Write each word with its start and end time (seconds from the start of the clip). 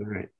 All 0.00 0.06
right. 0.06 0.30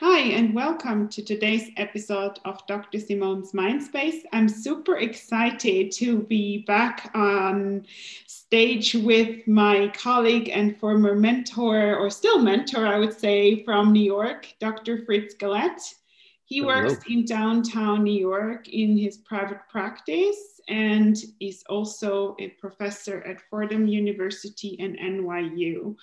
Hi, 0.00 0.20
and 0.20 0.54
welcome 0.54 1.06
to 1.10 1.22
today's 1.22 1.68
episode 1.76 2.38
of 2.46 2.66
Dr. 2.66 2.98
Simone's 2.98 3.52
Mindspace. 3.52 4.22
I'm 4.32 4.48
super 4.48 4.96
excited 4.96 5.92
to 5.92 6.22
be 6.22 6.62
back 6.62 7.10
on 7.14 7.84
stage 8.26 8.94
with 8.94 9.46
my 9.46 9.88
colleague 9.88 10.48
and 10.48 10.78
former 10.78 11.14
mentor, 11.14 11.94
or 11.94 12.08
still 12.08 12.38
mentor, 12.38 12.86
I 12.86 12.98
would 12.98 13.12
say, 13.12 13.64
from 13.64 13.92
New 13.92 14.02
York, 14.02 14.54
Dr. 14.60 15.04
Fritz 15.04 15.34
Galett. 15.34 15.82
He 16.46 16.60
Hello. 16.60 16.68
works 16.68 17.04
in 17.10 17.26
downtown 17.26 18.02
New 18.02 18.18
York 18.18 18.66
in 18.70 18.96
his 18.96 19.18
private 19.18 19.60
practice 19.68 20.58
and 20.68 21.18
is 21.40 21.64
also 21.68 22.34
a 22.38 22.48
professor 22.48 23.22
at 23.24 23.42
Fordham 23.50 23.86
University 23.86 24.78
and 24.80 24.96
NYU. 24.98 25.96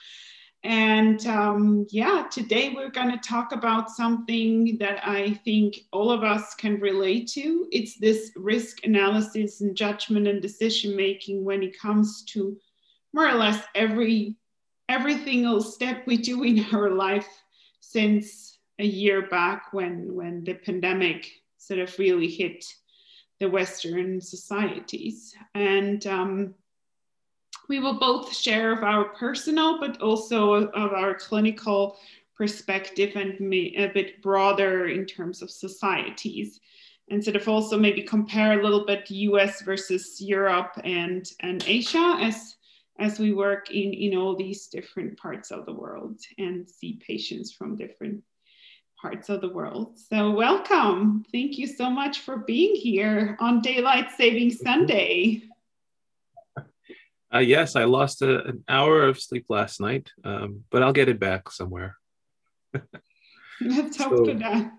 And 0.64 1.26
um, 1.26 1.88
yeah, 1.90 2.26
today 2.30 2.74
we're 2.76 2.90
going 2.90 3.12
to 3.12 3.30
talk 3.30 3.54
about 3.54 3.90
something 3.90 4.78
that 4.80 5.00
I 5.08 5.34
think 5.46 5.78
all 5.94 6.12
of 6.12 6.24
us 6.24 6.54
can 6.56 6.82
relate 6.82 7.30
to. 7.30 7.68
It's 7.72 7.98
this 7.98 8.32
risk 8.36 8.84
analysis 8.84 9.62
and 9.62 9.76
judgment 9.76 10.28
and 10.28 10.42
decision 10.42 10.98
making 10.98 11.46
when 11.46 11.64
it 11.64 11.80
comes 11.80 12.24
to 12.34 12.58
more 13.14 13.28
or 13.28 13.36
less 13.36 13.64
every 13.74 14.36
every 14.90 15.24
single 15.24 15.62
step 15.62 16.06
we 16.06 16.18
do 16.18 16.44
in 16.44 16.66
our 16.74 16.90
life 16.90 17.28
since 17.80 18.58
a 18.80 18.86
year 18.86 19.28
back 19.28 19.72
when 19.72 20.14
when 20.14 20.44
the 20.44 20.56
pandemic 20.56 21.32
sort 21.58 21.80
of 21.80 21.98
really 22.00 22.28
hit 22.28 22.66
the 23.40 23.50
Western 23.50 24.20
societies. 24.20 25.34
And 25.56 26.06
um, 26.08 26.56
we 27.70 27.80
will 27.80 28.00
both 28.00 28.36
share 28.36 28.74
of 28.74 28.84
our 28.84 29.06
personal, 29.06 29.80
but 29.80 30.02
also 30.02 30.54
of 30.54 30.92
our 30.92 31.14
clinical 31.14 31.98
perspective 32.36 33.16
and 33.16 33.54
a 33.54 33.88
bit 33.94 34.22
broader 34.22 34.88
in 34.88 35.06
terms 35.06 35.42
of 35.42 35.52
societies. 35.52 36.60
And 37.12 37.24
sort 37.24 37.36
of 37.36 37.48
also 37.48 37.78
maybe 37.78 38.02
compare 38.02 38.60
a 38.60 38.64
little 38.64 38.86
bit 38.86 39.10
US 39.10 39.62
versus 39.62 40.20
Europe 40.20 40.74
and, 40.84 41.32
and 41.42 41.64
Asia 41.66 42.18
as, 42.20 42.56
as 43.00 43.20
we 43.20 43.34
work 43.34 43.72
in, 43.72 43.94
in 43.94 44.18
all 44.18 44.36
these 44.36 44.68
different 44.68 45.18
parts 45.18 45.52
of 45.52 45.66
the 45.66 45.74
world 45.74 46.20
and 46.38 46.68
see 46.68 47.00
patients 47.06 47.52
from 47.52 47.76
different 47.76 48.24
parts 49.00 49.30
of 49.30 49.42
the 49.42 49.50
world. 49.50 49.98
So, 49.98 50.32
welcome. 50.32 51.26
Thank 51.32 51.58
you 51.58 51.68
so 51.68 51.90
much 51.90 52.20
for 52.20 52.38
being 52.38 52.76
here 52.76 53.38
on 53.40 53.62
Daylight 53.62 54.10
Saving 54.18 54.52
Sunday. 54.52 55.49
Uh, 57.34 57.40
yes, 57.40 57.76
I 57.76 57.84
lost 57.84 58.22
a, 58.22 58.44
an 58.46 58.64
hour 58.68 59.04
of 59.04 59.20
sleep 59.20 59.46
last 59.50 59.80
night, 59.80 60.12
um, 60.24 60.64
but 60.72 60.82
I'll 60.82 60.94
get 60.94 61.10
it 61.10 61.20
back 61.20 61.52
somewhere. 61.52 61.96
Let's 63.62 63.98
hope 63.98 64.18
so, 64.18 64.26
So- 64.26 64.34
that. 64.34 64.72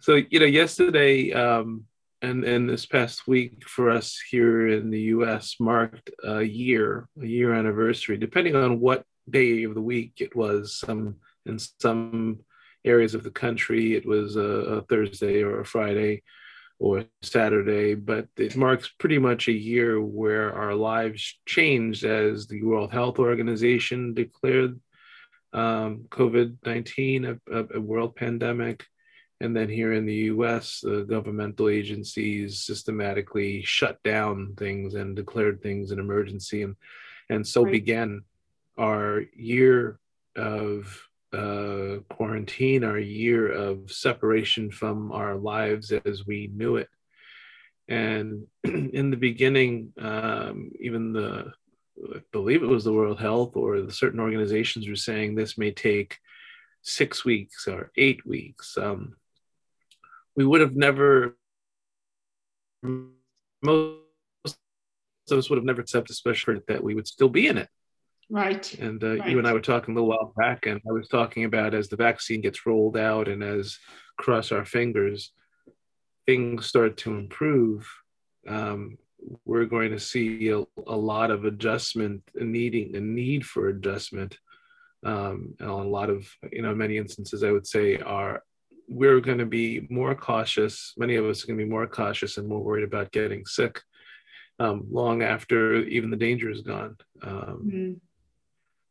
So 0.00 0.16
you 0.16 0.38
know, 0.38 0.44
yesterday 0.46 1.32
um, 1.32 1.84
and 2.20 2.44
and 2.44 2.68
this 2.68 2.84
past 2.84 3.26
week 3.26 3.66
for 3.66 3.90
us 3.90 4.20
here 4.30 4.68
in 4.68 4.90
the 4.90 5.00
U.S. 5.16 5.56
marked 5.58 6.10
a 6.22 6.42
year, 6.42 7.08
a 7.22 7.26
year 7.26 7.54
anniversary, 7.54 8.18
depending 8.18 8.54
on 8.54 8.80
what 8.80 9.04
day 9.30 9.62
of 9.64 9.74
the 9.74 9.80
week 9.80 10.12
it 10.20 10.36
was. 10.36 10.76
Some 10.76 11.16
in 11.46 11.58
some 11.58 12.40
areas 12.84 13.14
of 13.14 13.22
the 13.22 13.30
country, 13.30 13.94
it 13.94 14.04
was 14.04 14.36
a, 14.36 14.40
a 14.40 14.82
Thursday 14.82 15.42
or 15.42 15.60
a 15.60 15.64
Friday 15.64 16.22
or 16.84 17.06
Saturday, 17.22 17.94
but 17.94 18.28
it 18.36 18.56
marks 18.56 18.92
pretty 18.98 19.18
much 19.18 19.48
a 19.48 19.52
year 19.52 20.02
where 20.02 20.52
our 20.52 20.74
lives 20.74 21.40
changed 21.46 22.04
as 22.04 22.46
the 22.46 22.62
World 22.62 22.92
Health 22.92 23.18
Organization 23.18 24.12
declared 24.12 24.78
um, 25.54 26.04
COVID 26.10 26.58
19 26.66 27.40
a, 27.50 27.64
a, 27.74 27.80
world 27.80 28.14
pandemic. 28.16 28.84
And 29.40 29.56
then 29.56 29.70
here 29.70 29.94
in 29.94 30.04
the 30.04 30.28
US, 30.34 30.80
the 30.80 31.04
governmental 31.08 31.70
agencies 31.70 32.60
systematically 32.60 33.62
shut 33.62 34.02
down 34.02 34.52
things 34.58 34.92
and 34.92 35.16
declared 35.16 35.62
things 35.62 35.90
an 35.90 35.98
emergency. 35.98 36.64
And, 36.64 36.76
and 37.30 37.46
so 37.46 37.62
Right. 37.62 37.72
began 37.72 38.24
our 38.76 39.22
year 39.34 39.98
of 40.36 41.08
uh, 41.34 41.98
quarantine, 42.08 42.84
our 42.84 42.98
year 42.98 43.50
of 43.50 43.90
separation 43.90 44.70
from 44.70 45.10
our 45.12 45.34
lives 45.34 45.92
as 45.92 46.26
we 46.26 46.50
knew 46.54 46.76
it. 46.76 46.88
And 47.88 48.46
in 48.64 49.10
the 49.10 49.16
beginning, 49.16 49.92
um, 49.98 50.70
even 50.80 51.12
the, 51.12 51.52
I 52.14 52.20
believe 52.32 52.62
it 52.62 52.68
was 52.68 52.84
the 52.84 52.92
World 52.92 53.20
Health 53.20 53.56
or 53.56 53.80
the 53.80 53.92
certain 53.92 54.20
organizations 54.20 54.88
were 54.88 54.96
saying 54.96 55.34
this 55.34 55.58
may 55.58 55.70
take 55.70 56.18
six 56.82 57.24
weeks 57.24 57.66
or 57.66 57.90
eight 57.96 58.24
weeks. 58.26 58.76
Um, 58.78 59.16
we 60.36 60.44
would 60.44 60.60
have 60.60 60.76
never, 60.76 61.36
most 62.82 63.98
of 65.30 65.38
us 65.38 65.48
would 65.48 65.56
have 65.56 65.64
never 65.64 65.80
accepted, 65.80 66.12
especially 66.12 66.60
that 66.68 66.82
we 66.82 66.94
would 66.94 67.06
still 67.06 67.28
be 67.28 67.46
in 67.48 67.58
it. 67.58 67.68
Right. 68.30 68.72
And 68.78 69.02
uh, 69.02 69.16
Right. 69.16 69.28
you 69.30 69.38
and 69.38 69.46
I 69.46 69.52
were 69.52 69.60
talking 69.60 69.92
a 69.92 69.94
little 69.94 70.08
while 70.08 70.32
back, 70.36 70.66
and 70.66 70.80
I 70.88 70.92
was 70.92 71.08
talking 71.08 71.44
about 71.44 71.74
as 71.74 71.88
the 71.88 71.96
vaccine 71.96 72.40
gets 72.40 72.66
rolled 72.66 72.96
out 72.96 73.28
and 73.28 73.42
as 73.42 73.78
cross 74.18 74.52
our 74.52 74.64
fingers, 74.64 75.32
things 76.26 76.66
start 76.66 76.96
to 76.98 77.14
improve. 77.14 77.88
Um, 78.48 78.98
we're 79.44 79.64
going 79.66 79.90
to 79.90 79.98
see 79.98 80.48
a, 80.48 80.64
a 80.86 80.96
lot 80.96 81.30
of 81.30 81.44
adjustment, 81.44 82.22
needing 82.34 82.94
a 82.96 83.00
need 83.00 83.44
for 83.44 83.68
adjustment. 83.68 84.38
Um, 85.04 85.54
and 85.60 85.68
a 85.68 85.74
lot 85.74 86.08
of, 86.10 86.26
you 86.50 86.62
know, 86.62 86.74
many 86.74 86.96
instances 86.96 87.42
I 87.42 87.50
would 87.50 87.66
say 87.66 87.98
are 87.98 88.42
we're 88.88 89.20
going 89.20 89.38
to 89.38 89.46
be 89.46 89.86
more 89.90 90.14
cautious. 90.14 90.94
Many 90.96 91.16
of 91.16 91.24
us 91.26 91.42
are 91.42 91.46
going 91.46 91.58
to 91.58 91.64
be 91.64 91.70
more 91.70 91.86
cautious 91.86 92.36
and 92.38 92.48
more 92.48 92.60
worried 92.60 92.84
about 92.84 93.12
getting 93.12 93.44
sick 93.46 93.80
um, 94.58 94.86
long 94.90 95.22
after 95.22 95.76
even 95.76 96.10
the 96.10 96.16
danger 96.16 96.50
is 96.50 96.62
gone. 96.62 96.96
Um, 97.22 97.70
Mm. 97.72 98.00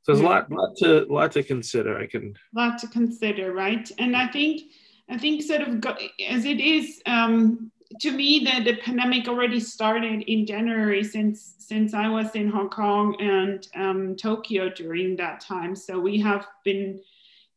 So 0.03 0.11
there's 0.11 0.19
a 0.19 0.23
lot, 0.23 0.51
lot 0.51 0.75
to, 0.77 1.05
lot 1.09 1.31
to 1.31 1.43
consider. 1.43 1.97
I 1.97 2.07
can, 2.07 2.35
lot 2.53 2.77
to 2.79 2.87
consider, 2.87 3.53
right? 3.53 3.89
And 3.97 4.15
I 4.15 4.27
think, 4.27 4.71
I 5.09 5.17
think 5.17 5.41
sort 5.41 5.61
of 5.61 5.81
go, 5.81 5.95
as 6.29 6.45
it 6.45 6.59
is, 6.59 7.01
um, 7.05 7.71
to 8.01 8.11
me, 8.11 8.39
the, 8.39 8.71
the 8.71 8.77
pandemic 8.77 9.27
already 9.27 9.59
started 9.59 10.23
in 10.23 10.45
January 10.45 11.03
since 11.03 11.55
since 11.59 11.93
I 11.93 12.09
was 12.09 12.35
in 12.35 12.49
Hong 12.49 12.69
Kong 12.69 13.15
and 13.19 13.67
um, 13.75 14.15
Tokyo 14.15 14.69
during 14.69 15.15
that 15.17 15.39
time. 15.39 15.75
So 15.75 15.99
we 15.99 16.19
have 16.19 16.47
been 16.65 16.99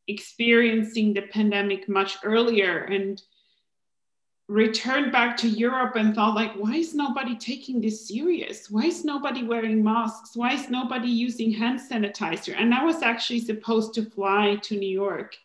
experiencing 0.08 1.14
the 1.14 1.22
pandemic 1.22 1.88
much 1.88 2.18
earlier 2.22 2.84
and 2.84 3.20
returned 4.48 5.10
back 5.10 5.36
to 5.36 5.48
Europe 5.48 5.96
and 5.96 6.14
thought 6.14 6.36
like, 6.36 6.52
why 6.54 6.76
is 6.76 6.94
nobody 6.94 7.36
taking 7.36 7.80
this 7.80 8.06
serious? 8.06 8.70
Why 8.70 8.84
is 8.84 9.04
nobody 9.04 9.42
wearing 9.42 9.82
masks? 9.82 10.36
Why 10.36 10.52
is 10.52 10.70
nobody 10.70 11.08
using 11.08 11.50
hand 11.50 11.80
sanitizer? 11.80 12.54
And 12.56 12.72
I 12.72 12.84
was 12.84 13.02
actually 13.02 13.40
supposed 13.40 13.94
to 13.94 14.04
fly 14.04 14.56
to 14.62 14.76
New 14.76 14.88
York 14.88 15.36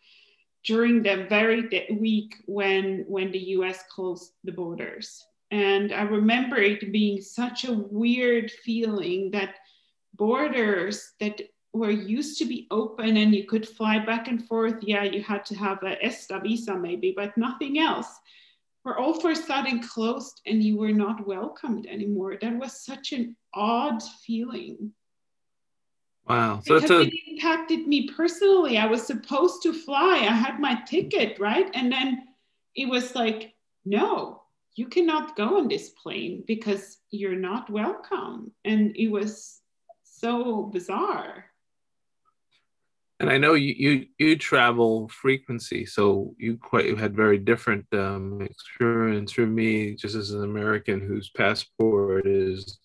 during 0.64 1.02
the 1.02 1.26
very 1.28 1.88
week 1.98 2.36
when 2.46 3.04
when 3.08 3.32
the 3.32 3.40
US 3.56 3.82
closed 3.90 4.34
the 4.44 4.52
borders. 4.52 5.26
And 5.50 5.92
I 5.92 6.02
remember 6.02 6.56
it 6.58 6.92
being 6.92 7.20
such 7.20 7.64
a 7.64 7.72
weird 7.72 8.50
feeling 8.50 9.32
that 9.32 9.56
borders 10.14 11.12
that 11.18 11.42
were 11.74 11.90
used 11.90 12.38
to 12.38 12.44
be 12.44 12.68
open 12.70 13.16
and 13.16 13.34
you 13.34 13.44
could 13.44 13.68
fly 13.68 13.98
back 13.98 14.28
and 14.28 14.46
forth. 14.46 14.76
Yeah, 14.82 15.02
you 15.02 15.22
had 15.22 15.44
to 15.46 15.56
have 15.56 15.82
a 15.82 16.02
ESTA 16.04 16.38
visa 16.40 16.78
maybe, 16.78 17.12
but 17.16 17.36
nothing 17.36 17.80
else 17.80 18.20
were 18.84 18.98
all 18.98 19.14
for 19.20 19.30
a 19.30 19.36
sudden 19.36 19.80
closed 19.82 20.40
and 20.46 20.62
you 20.62 20.76
were 20.76 20.92
not 20.92 21.26
welcomed 21.26 21.86
anymore. 21.86 22.36
That 22.40 22.58
was 22.58 22.84
such 22.84 23.12
an 23.12 23.36
odd 23.54 24.02
feeling. 24.26 24.92
wow. 26.28 26.60
So 26.64 26.80
Because 26.80 26.82
it's 26.82 26.90
a, 26.90 27.00
it 27.00 27.14
impacted 27.28 27.86
me 27.86 28.08
personally. 28.08 28.78
I 28.78 28.86
was 28.86 29.06
supposed 29.06 29.62
to 29.62 29.72
fly, 29.72 30.18
I 30.18 30.34
had 30.34 30.60
my 30.60 30.80
ticket, 30.86 31.38
right? 31.38 31.70
And 31.74 31.92
then 31.92 32.24
it 32.74 32.88
was 32.88 33.14
like, 33.14 33.54
no, 33.84 34.42
you 34.74 34.86
cannot 34.86 35.36
go 35.36 35.58
on 35.58 35.68
this 35.68 35.90
plane 35.90 36.44
because 36.46 36.98
you're 37.10 37.36
not 37.36 37.70
welcome. 37.70 38.52
And 38.64 38.96
it 38.96 39.08
was 39.08 39.60
so 40.02 40.64
bizarre. 40.64 41.51
And 43.22 43.30
I 43.30 43.38
know 43.38 43.54
you, 43.54 43.74
you, 43.78 44.06
you 44.18 44.36
travel 44.36 45.08
frequency, 45.08 45.86
so 45.86 46.34
you 46.38 46.56
quite 46.56 46.86
you 46.86 46.96
had 46.96 47.14
very 47.14 47.38
different 47.38 47.86
um, 47.92 48.42
experience 48.42 49.32
for 49.32 49.46
me, 49.46 49.94
just 49.94 50.16
as 50.16 50.32
an 50.32 50.42
American 50.42 51.00
whose 51.00 51.30
passport 51.30 52.26
is 52.26 52.78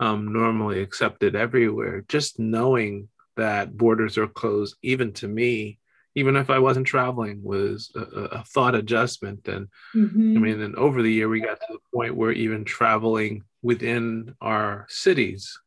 um, 0.00 0.32
normally 0.32 0.82
accepted 0.82 1.36
everywhere. 1.36 2.04
Just 2.08 2.40
knowing 2.40 3.08
that 3.36 3.76
borders 3.76 4.18
are 4.18 4.26
closed, 4.26 4.76
even 4.82 5.12
to 5.14 5.28
me, 5.28 5.78
even 6.16 6.34
if 6.34 6.50
I 6.50 6.58
wasn't 6.58 6.88
traveling, 6.88 7.40
was 7.42 7.92
a, 7.94 8.00
a 8.00 8.44
thought 8.44 8.74
adjustment. 8.74 9.46
And 9.46 9.68
Mhm. 9.94 10.36
I 10.36 10.40
mean, 10.40 10.60
and 10.60 10.74
over 10.74 11.00
the 11.00 11.12
year, 11.12 11.28
we 11.28 11.40
got 11.40 11.60
to 11.60 11.66
the 11.70 11.78
point 11.94 12.16
where 12.16 12.32
even 12.32 12.64
traveling 12.64 13.44
within 13.62 14.34
our 14.40 14.86
cities 14.88 15.58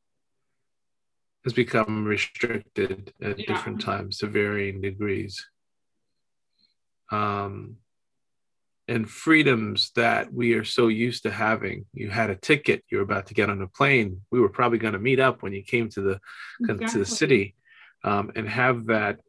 has 1.43 1.53
become 1.53 2.05
restricted 2.05 3.13
at 3.21 3.39
Yeah. 3.39 3.45
different 3.45 3.81
times 3.81 4.17
to 4.19 4.27
varying 4.27 4.81
degrees. 4.81 5.47
Um, 7.11 7.77
and 8.87 9.09
freedoms 9.09 9.91
that 9.95 10.33
we 10.33 10.53
are 10.53 10.63
so 10.63 10.87
used 10.87 11.23
to 11.23 11.31
having. 11.31 11.85
You 11.93 12.09
had 12.09 12.29
a 12.29 12.35
ticket, 12.35 12.83
you 12.89 12.97
were 12.97 13.03
about 13.03 13.27
to 13.27 13.33
get 13.33 13.49
on 13.49 13.61
a 13.61 13.67
plane. 13.67 14.21
We 14.31 14.39
were 14.39 14.49
probably 14.49 14.79
going 14.79 14.93
to 14.93 14.99
meet 14.99 15.19
up 15.19 15.41
when 15.41 15.53
you 15.53 15.63
came 15.63 15.89
to 15.89 16.01
the 16.01 16.19
to 16.67 16.97
the 16.99 17.05
city, 17.05 17.55
um, 18.03 18.31
and 18.35 18.49
have 18.49 18.87
that 18.87 19.19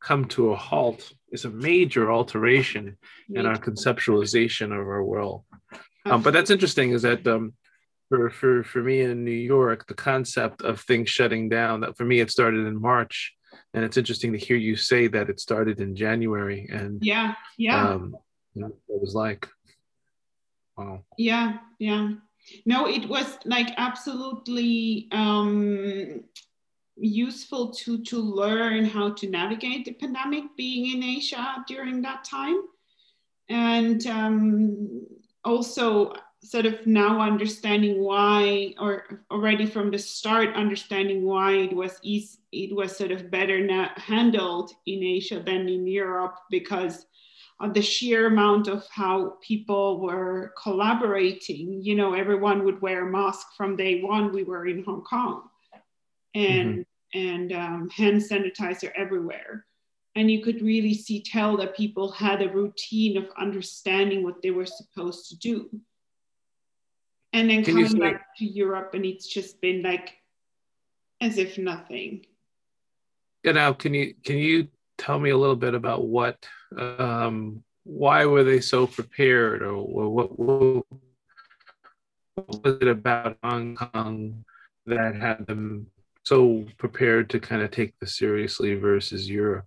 come 0.00 0.24
to 0.24 0.50
a 0.50 0.56
halt 0.56 1.12
is 1.30 1.44
a 1.44 1.50
major 1.50 2.10
alteration 2.10 2.96
in 3.28 3.46
our 3.46 3.56
conceptualization 3.56 4.66
of 4.66 4.86
our 4.86 5.04
world. 5.04 5.44
Um, 6.04 6.22
but 6.22 6.32
that's 6.32 6.50
interesting 6.50 6.90
is 6.90 7.02
that 7.02 7.24
um, 7.26 7.54
for, 8.12 8.28
for, 8.28 8.62
for 8.62 8.82
me 8.82 9.00
in 9.00 9.24
New 9.24 9.30
York, 9.30 9.86
the 9.86 9.94
concept 9.94 10.60
of 10.60 10.82
things 10.82 11.08
shutting 11.08 11.48
down, 11.48 11.80
that 11.80 11.96
for 11.96 12.04
me, 12.04 12.20
it 12.20 12.30
started 12.30 12.66
in 12.66 12.78
March. 12.78 13.32
And 13.72 13.82
it's 13.84 13.96
interesting 13.96 14.32
to 14.32 14.38
hear 14.38 14.58
you 14.58 14.76
say 14.76 15.06
that 15.06 15.30
it 15.30 15.40
started 15.40 15.80
in 15.80 15.96
January 15.96 16.68
and 16.70 17.02
yeah, 17.02 17.34
yeah. 17.56 17.88
um, 17.88 18.14
you 18.52 18.62
know, 18.62 18.66
it 18.66 19.00
was 19.00 19.14
like. 19.14 19.48
Wow. 20.76 21.04
yeah 21.18 21.58
yeah 21.78 22.12
no 22.64 22.88
it 22.88 23.06
was 23.06 23.38
like 23.44 23.68
absolutely 23.76 25.06
um 25.12 26.24
useful 26.96 27.72
to 27.74 28.02
to 28.04 28.18
learn 28.18 28.86
how 28.86 29.10
to 29.10 29.28
navigate 29.28 29.84
the 29.84 29.92
pandemic 29.92 30.44
being 30.56 30.96
in 30.96 31.02
asia 31.02 31.62
during 31.68 32.00
that 32.00 32.24
time 32.24 32.56
and 33.50 34.06
um 34.06 35.06
also 35.44 36.14
sort 36.42 36.66
of 36.66 36.86
now 36.86 37.20
understanding 37.20 38.00
why 38.00 38.74
or 38.78 39.24
already 39.30 39.66
from 39.66 39.90
the 39.90 39.98
start 39.98 40.54
understanding 40.54 41.24
why 41.24 41.52
it 41.52 41.72
was 41.72 41.98
easy, 42.02 42.38
it 42.50 42.74
was 42.74 42.96
sort 42.96 43.12
of 43.12 43.30
better 43.30 43.64
handled 43.96 44.72
in 44.86 45.02
asia 45.02 45.40
than 45.40 45.68
in 45.68 45.86
europe 45.86 46.36
because 46.50 47.06
of 47.62 47.74
the 47.74 47.80
sheer 47.80 48.26
amount 48.26 48.66
of 48.66 48.84
how 48.90 49.38
people 49.40 50.00
were 50.00 50.52
collaborating. 50.60 51.80
You 51.80 51.94
know, 51.94 52.12
everyone 52.12 52.64
would 52.64 52.82
wear 52.82 53.06
a 53.06 53.10
mask 53.10 53.46
from 53.56 53.76
day 53.76 54.02
one. 54.02 54.32
We 54.32 54.42
were 54.42 54.66
in 54.66 54.82
Hong 54.82 55.02
Kong, 55.02 55.48
and 56.34 56.84
and 57.14 57.52
um, 57.52 57.90
hand 57.90 58.20
sanitizer 58.20 58.90
everywhere, 58.96 59.64
and 60.16 60.30
you 60.30 60.42
could 60.42 60.60
really 60.60 60.94
see 60.94 61.22
tell 61.22 61.56
that 61.58 61.76
people 61.76 62.10
had 62.10 62.42
a 62.42 62.52
routine 62.52 63.16
of 63.16 63.28
understanding 63.38 64.24
what 64.24 64.42
they 64.42 64.50
were 64.50 64.66
supposed 64.66 65.28
to 65.28 65.38
do. 65.38 65.70
And 67.32 67.48
then 67.48 67.64
Can 67.64 67.74
coming 67.74 67.98
back 67.98 68.36
to 68.36 68.44
Europe, 68.44 68.94
and 68.94 69.04
it's 69.04 69.26
just 69.26 69.60
been 69.60 69.82
like 69.82 70.14
as 71.20 71.38
if 71.38 71.56
nothing. 71.56 72.26
Yeah, 73.42 73.52
now 73.52 73.72
can 73.72 73.94
you 73.94 74.14
can 74.22 74.36
you 74.38 74.68
tell 74.98 75.18
me 75.18 75.30
a 75.30 75.36
little 75.36 75.56
bit 75.56 75.74
about 75.74 76.04
what 76.06 76.46
um, 76.76 77.64
why 77.84 78.26
were 78.26 78.44
they 78.44 78.60
so 78.60 78.86
prepared 78.86 79.62
or, 79.62 79.82
what, 79.82 80.38
what, 80.38 80.86
what 82.34 82.64
was 82.64 82.78
it 82.80 82.88
about 82.88 83.36
Hong 83.42 83.74
Kong 83.76 84.44
that 84.86 85.16
had 85.16 85.46
them 85.46 85.86
so 86.22 86.64
prepared 86.78 87.30
to 87.30 87.40
kind 87.40 87.62
of 87.62 87.70
take 87.70 87.98
this 87.98 88.16
seriously 88.16 88.74
versus 88.74 89.28
Europe? 89.28 89.66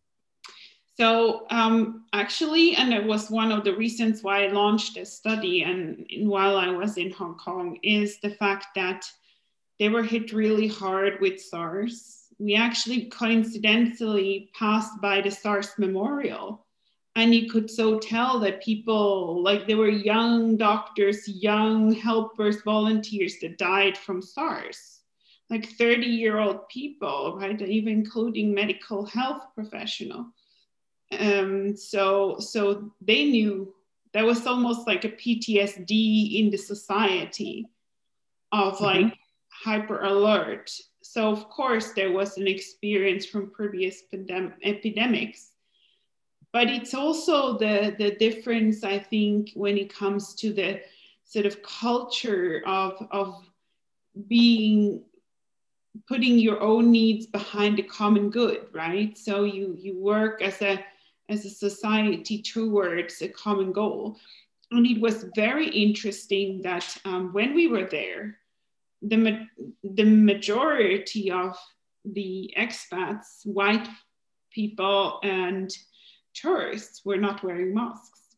So 0.98 1.46
um, 1.50 2.06
actually, 2.14 2.76
and 2.76 2.94
it 2.94 3.04
was 3.04 3.30
one 3.30 3.52
of 3.52 3.66
the 3.66 3.76
reasons 3.76 4.24
why 4.24 4.46
I 4.46 4.52
launched 4.52 4.96
this 4.96 5.12
study, 5.12 5.62
and 5.64 6.06
while 6.30 6.56
I 6.56 6.70
was 6.70 6.98
in 6.98 7.12
Hong 7.12 7.36
Kong, 7.36 7.78
is 7.84 8.20
the 8.22 8.30
fact 8.30 8.68
that 8.76 9.06
they 9.78 9.90
were 9.90 10.04
hit 10.04 10.32
really 10.32 10.68
hard 10.70 11.20
with 11.20 11.42
SARS. 11.42 12.28
We 12.40 12.56
actually 12.56 13.08
coincidentally 13.08 14.50
passed 14.58 15.02
by 15.02 15.20
the 15.20 15.32
SARS 15.32 15.72
memorial, 15.78 16.66
and 17.18 17.36
you 17.36 17.50
could 17.50 17.70
so 17.70 18.00
tell 18.00 18.40
that 18.40 18.64
people, 18.64 19.44
like 19.44 19.68
there 19.68 19.78
were 19.78 19.90
young 19.90 20.56
doctors, 20.56 21.28
young 21.28 21.92
helpers, 21.92 22.62
volunteers 22.62 23.36
that 23.42 23.58
died 23.58 23.98
from 23.98 24.22
SARS, 24.22 25.02
like 25.50 25.68
30 25.72 26.06
year 26.06 26.40
old 26.40 26.70
people, 26.70 27.38
right? 27.38 27.62
Even 27.62 27.92
including 27.92 28.54
medical 28.54 29.06
health 29.06 29.44
professional 29.56 30.32
um, 31.12 31.75
so 31.75 32.40
so 32.40 32.92
they 33.02 33.25
knew 33.25 33.74
there 34.13 34.25
was 34.25 34.48
almost 34.48 34.88
like 34.88 35.04
a 35.04 35.10
PTSD 35.10 36.40
in 36.40 36.50
the 36.50 36.57
society 36.57 37.68
of 38.52 38.80
like 38.80 39.18
hyper 39.50 40.02
alert. 40.04 40.72
So 41.02 41.31
of 41.31 41.50
course 41.50 41.92
there 41.94 42.12
was 42.12 42.38
an 42.38 42.48
experience 42.48 43.25
from 43.25 43.52
previous 43.52 44.04
pandem- 44.12 44.54
epidemics, 44.63 45.52
but 46.52 46.68
it's 46.68 46.94
also 46.94 47.58
the 47.58 47.96
the 47.98 48.16
difference 48.16 48.84
I 48.84 49.00
think 49.00 49.51
when 49.54 49.78
it 49.78 49.94
comes 49.94 50.34
to 50.36 50.54
the 50.54 50.81
sort 51.25 51.46
of 51.46 51.62
culture 51.62 52.62
of 52.66 53.08
of 53.12 53.44
being 54.28 55.04
putting 56.08 56.40
your 56.40 56.62
own 56.62 56.92
needs 56.92 57.25
behind 57.25 57.78
the 57.78 57.84
common 57.84 58.30
good 58.30 58.68
right? 58.72 59.18
So 59.18 59.44
you 59.44 59.75
you 59.78 60.00
work 60.00 60.42
as 60.42 60.62
a 60.62 60.84
as 61.30 61.45
a 61.45 61.50
society 61.50 62.42
towards 62.42 63.22
a 63.22 63.27
common 63.27 63.72
goal. 63.72 64.18
And 64.72 64.86
it 64.86 65.00
was 65.00 65.25
very 65.36 65.68
interesting 65.68 66.62
that 66.63 66.98
um, 67.06 67.33
when 67.33 67.54
we 67.54 67.68
were 67.68 67.86
there 67.86 68.38
the, 69.01 69.18
ma- 69.18 69.45
the 69.83 70.04
majority 70.04 71.31
of 71.31 71.57
the 72.04 72.54
expats 72.57 73.45
white 73.45 73.88
people 74.51 75.19
and 75.24 75.72
tourists 76.33 77.04
were 77.06 77.18
not 77.18 77.44
wearing 77.44 77.74
masks 77.74 78.36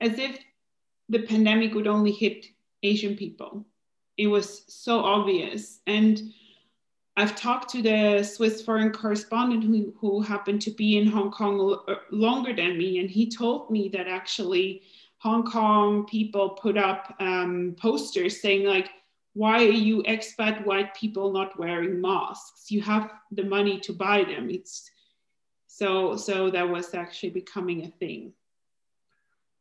as 0.00 0.18
if 0.18 0.38
the 1.08 1.20
pandemic 1.20 1.74
would 1.74 1.86
only 1.86 2.12
hit 2.12 2.46
asian 2.82 3.16
people. 3.16 3.66
It 4.16 4.26
was 4.26 4.64
so 4.68 5.00
obvious. 5.00 5.80
And 5.86 6.20
I've 7.20 7.36
talked 7.36 7.68
to 7.72 7.82
the 7.82 8.22
Swiss 8.22 8.62
foreign 8.62 8.92
correspondent 8.92 9.62
who, 9.62 9.92
who 10.00 10.22
happened 10.22 10.62
to 10.62 10.70
be 10.70 10.96
in 10.96 11.06
Hong 11.06 11.30
Kong 11.30 11.60
l- 11.60 11.84
longer 12.10 12.54
than 12.54 12.78
me, 12.78 12.98
and 12.98 13.10
he 13.10 13.30
told 13.30 13.70
me 13.70 13.90
that 13.90 14.08
actually 14.08 14.80
Hong 15.18 15.44
Kong 15.44 16.06
people 16.06 16.50
put 16.50 16.78
up 16.78 17.14
um, 17.20 17.76
posters 17.78 18.40
saying 18.40 18.64
like, 18.64 18.88
"Why 19.34 19.56
are 19.66 19.78
you 19.88 20.02
expat 20.04 20.64
white 20.64 20.94
people 20.94 21.30
not 21.30 21.58
wearing 21.58 22.00
masks? 22.00 22.70
You 22.70 22.80
have 22.80 23.12
the 23.30 23.44
money 23.44 23.78
to 23.80 23.92
buy 23.92 24.24
them." 24.24 24.48
It's 24.48 24.90
so 25.66 26.16
so 26.16 26.50
that 26.50 26.70
was 26.70 26.94
actually 26.94 27.30
becoming 27.30 27.84
a 27.84 27.90
thing. 27.98 28.32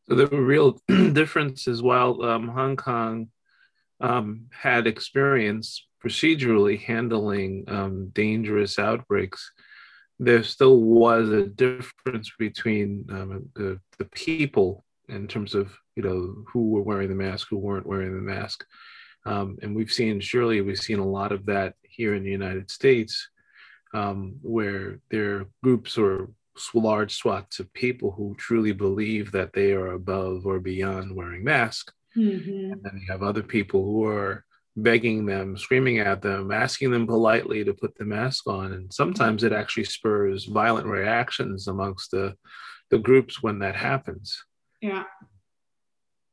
So 0.07 0.15
there 0.15 0.27
were 0.27 0.45
real 0.45 0.79
differences 0.87 1.81
while 1.81 2.23
um, 2.23 2.47
Hong 2.47 2.77
Kong 2.77 3.27
um, 3.99 4.45
had 4.51 4.87
experience 4.87 5.85
procedurally 6.03 6.79
handling 6.79 7.65
um, 7.67 8.09
dangerous 8.09 8.79
outbreaks, 8.79 9.51
there 10.19 10.43
still 10.43 10.79
was 10.81 11.29
a 11.29 11.45
difference 11.45 12.31
between 12.37 13.05
um, 13.09 13.49
the, 13.55 13.79
the 13.97 14.05
people 14.05 14.83
in 15.07 15.27
terms 15.27 15.55
of 15.55 15.75
you 15.95 16.03
know 16.03 16.35
who 16.47 16.69
were 16.69 16.81
wearing 16.81 17.09
the 17.09 17.15
mask, 17.15 17.47
who 17.49 17.57
weren't 17.57 17.87
wearing 17.87 18.13
the 18.13 18.21
mask, 18.21 18.65
um, 19.25 19.57
and 19.61 19.75
we've 19.75 19.91
seen 19.91 20.19
surely 20.19 20.61
we've 20.61 20.77
seen 20.77 20.99
a 20.99 21.05
lot 21.05 21.31
of 21.31 21.45
that 21.45 21.73
here 21.81 22.15
in 22.15 22.23
the 22.23 22.29
United 22.29 22.69
States, 22.69 23.29
um, 23.93 24.35
where 24.41 24.99
there 25.09 25.35
are 25.35 25.49
groups 25.63 25.97
or 25.97 26.29
large 26.73 27.15
swaths 27.15 27.59
of 27.59 27.73
people 27.73 28.11
who 28.11 28.35
truly 28.37 28.73
believe 28.73 29.31
that 29.31 29.53
they 29.53 29.71
are 29.71 29.93
above 29.93 30.45
or 30.45 30.59
beyond 30.59 31.15
wearing 31.15 31.43
masks. 31.43 31.93
Mm-hmm. 32.17 32.73
And 32.73 32.83
then 32.83 33.01
you 33.01 33.11
have 33.11 33.23
other 33.23 33.43
people 33.43 33.83
who 33.83 34.05
are 34.05 34.45
begging 34.75 35.25
them, 35.25 35.57
screaming 35.57 35.99
at 35.99 36.21
them, 36.21 36.51
asking 36.51 36.91
them 36.91 37.07
politely 37.07 37.63
to 37.63 37.73
put 37.73 37.95
the 37.95 38.05
mask 38.05 38.47
on. 38.47 38.73
And 38.73 38.93
sometimes 38.93 39.43
it 39.43 39.51
actually 39.53 39.85
spurs 39.85 40.45
violent 40.45 40.87
reactions 40.87 41.67
amongst 41.67 42.11
the, 42.11 42.35
the 42.89 42.99
groups 42.99 43.41
when 43.43 43.59
that 43.59 43.75
happens. 43.75 44.43
Yeah. 44.81 45.03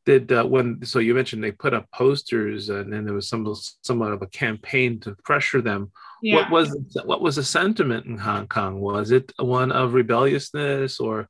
Did 0.05 0.31
uh, 0.31 0.45
when 0.45 0.85
so 0.85 1.01
you 1.01 1.15
mentioned 1.15 1.43
they 1.43 1.51
put 1.51 1.75
up 1.75 1.91
posters 1.91 2.69
and 2.69 2.93
then 2.93 3.05
there 3.05 3.15
was 3.15 3.29
some 3.29 3.53
somewhat 3.83 4.13
of 4.13 4.23
a 4.23 4.29
campaign 4.29 5.01
to 5.01 5.17
pressure 5.25 5.61
them. 5.61 5.91
Yeah. 6.23 6.37
What 6.37 6.51
was 6.53 6.99
what 7.05 7.21
was 7.21 7.37
the 7.37 7.43
sentiment 7.43 8.07
in 8.07 8.17
Hong 8.17 8.47
Kong? 8.47 8.81
Was 8.81 9.11
it 9.11 9.33
one 9.41 9.73
of 9.73 9.95
rebelliousness 9.95 11.01
or 11.01 11.29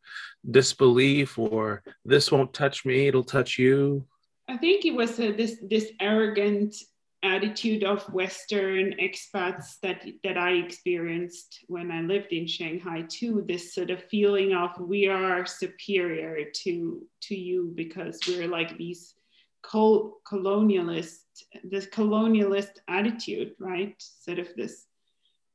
disbelief 0.49 1.38
or 1.38 1.83
this 2.05 2.31
won't 2.31 2.53
touch 2.53 2.85
me, 2.85 3.09
it'll 3.09 3.25
touch 3.25 3.59
you? 3.59 4.07
I 4.49 4.57
think 4.57 4.85
it 4.85 4.95
was 4.95 5.19
uh, 5.19 5.33
this 5.37 5.57
this 5.69 5.91
arrogant 6.00 6.75
attitude 7.23 7.83
of 7.83 8.03
Western 8.12 8.95
expats 9.00 9.81
that 9.83 10.07
that 10.23 10.37
I 10.37 10.53
experienced 10.53 11.65
when 11.67 11.91
I 11.91 12.03
lived 12.03 12.33
in 12.33 12.47
Shanghai 12.47 13.05
too. 13.09 13.45
This 13.49 13.75
sort 13.75 13.91
of 13.91 14.05
feeling 14.05 14.55
of 14.55 14.71
we 14.79 15.09
are 15.09 15.47
superior 15.47 16.45
to 16.62 17.03
to 17.23 17.35
you 17.35 17.73
because 17.75 18.21
we're 18.29 18.49
like 18.49 18.76
these 18.79 19.15
col- 19.62 20.21
colonialist 20.31 21.19
this 21.65 21.87
colonialist 21.87 22.79
attitude, 22.88 23.53
right? 23.59 23.95
Sort 23.99 24.38
of 24.38 24.49
this 24.57 24.87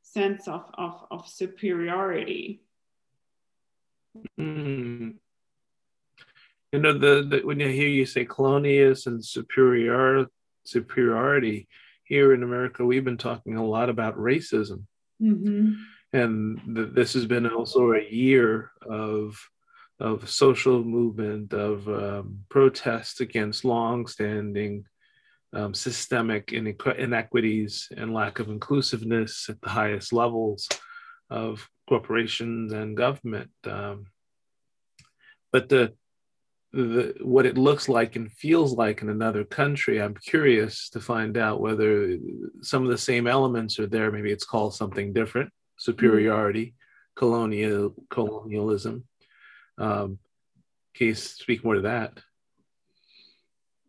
sense 0.02 0.48
of, 0.48 0.66
of, 0.78 1.06
of 1.10 1.28
superiority. 1.28 2.62
Mm. 4.38 5.16
You 6.72 6.80
know, 6.80 6.94
the, 6.94 7.28
the, 7.30 7.42
when 7.46 7.60
you 7.60 7.68
hear 7.68 7.88
you 7.88 8.06
say 8.06 8.26
colonius 8.26 9.08
and 9.08 9.24
superior 9.24 10.26
superiority, 10.64 11.68
here 12.12 12.34
in 12.34 12.44
America, 12.44 12.84
we've 12.84 13.06
been 13.06 13.18
talking 13.18 13.56
a 13.56 13.66
lot 13.66 13.90
about 13.90 14.18
racism. 14.18 14.84
Mm-hmm. 15.22 15.72
And 16.12 16.76
th- 16.76 16.90
this 16.94 17.14
has 17.14 17.26
been 17.26 17.48
also 17.48 17.94
a 17.94 18.04
year 18.04 18.72
of, 18.82 19.40
of 19.98 20.30
social 20.30 20.84
movement, 20.84 21.54
of 21.54 21.88
um, 21.88 22.40
protest 22.50 23.22
against 23.22 23.64
longstanding 23.64 24.84
um, 25.54 25.74
systemic 25.74 26.48
inequ- 26.48 27.00
inequities 27.00 27.88
and 27.96 28.14
lack 28.14 28.40
of 28.40 28.50
inclusiveness 28.50 29.48
at 29.48 29.62
the 29.62 29.70
highest 29.70 30.12
levels 30.12 30.68
of 31.30 31.66
corporations 31.88 32.74
and 32.74 32.98
government. 32.98 33.52
Um, 33.66 34.08
but 35.54 35.70
the 35.70 35.94
the, 36.74 37.16
what 37.22 37.46
it 37.46 37.58
looks 37.58 37.90
like 37.90 38.16
and 38.16 38.32
feels 38.32 38.74
like 38.74 39.02
in 39.02 39.10
another 39.10 39.44
country. 39.44 40.02
I'm 40.02 40.16
curious 40.16 40.90
to 40.90 41.00
find 41.00 41.38
out 41.38 41.60
whether 41.60 42.18
some 42.62 42.84
of 42.84 42.90
the 42.90 42.98
same 42.98 43.28
elements 43.28 43.80
are 43.80 43.88
there. 43.88 44.12
Maybe 44.12 44.32
it's 44.32 44.46
called 44.46 44.74
something 44.74 45.14
different: 45.14 45.52
superiority, 45.78 46.76
colonial 47.16 47.94
colonialism. 48.10 49.04
Um, 49.78 50.20
can 50.96 51.08
you 51.08 51.16
speak 51.16 51.64
more 51.64 51.76
to 51.76 51.82
that? 51.82 52.20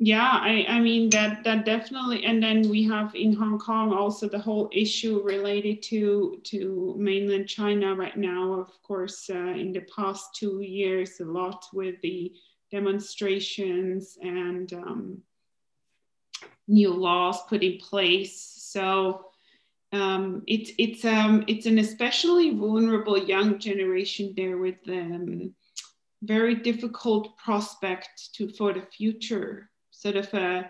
Yeah, 0.04 0.30
I, 0.32 0.66
I 0.68 0.80
mean 0.80 1.10
that 1.10 1.44
that 1.44 1.64
definitely, 1.64 2.24
and 2.24 2.42
then 2.42 2.68
we 2.68 2.82
have 2.88 3.14
in 3.14 3.32
Hong 3.34 3.56
Kong 3.56 3.92
also 3.92 4.28
the 4.28 4.38
whole 4.38 4.68
issue 4.72 5.22
related 5.22 5.80
to 5.84 6.40
to 6.44 6.96
mainland 6.98 7.48
China 7.48 7.94
right 7.94 8.16
now. 8.16 8.54
Of 8.54 8.82
course, 8.82 9.30
uh, 9.30 9.54
in 9.54 9.72
the 9.72 9.86
past 9.94 10.34
two 10.34 10.60
years, 10.60 11.20
a 11.20 11.24
lot 11.24 11.66
with 11.72 12.00
the 12.02 12.32
demonstrations 12.72 14.18
and 14.20 14.72
um, 14.72 15.18
new 16.66 16.92
laws 16.92 17.38
put 17.48 17.62
in 17.62 17.78
place. 17.78 18.34
So 18.58 19.26
um, 19.92 20.42
it's 20.46 20.72
it's 20.78 21.04
um, 21.04 21.44
it's 21.46 21.66
an 21.66 21.78
especially 21.78 22.50
vulnerable 22.56 23.18
young 23.18 23.58
generation 23.58 24.32
there 24.36 24.56
with 24.56 24.76
um, 24.88 25.54
very 26.22 26.54
difficult 26.54 27.36
prospect 27.36 28.32
to 28.34 28.48
for 28.48 28.72
the 28.72 28.82
future. 28.82 29.70
Sort 29.90 30.16
of 30.16 30.32
a 30.32 30.40
uh, 30.40 30.62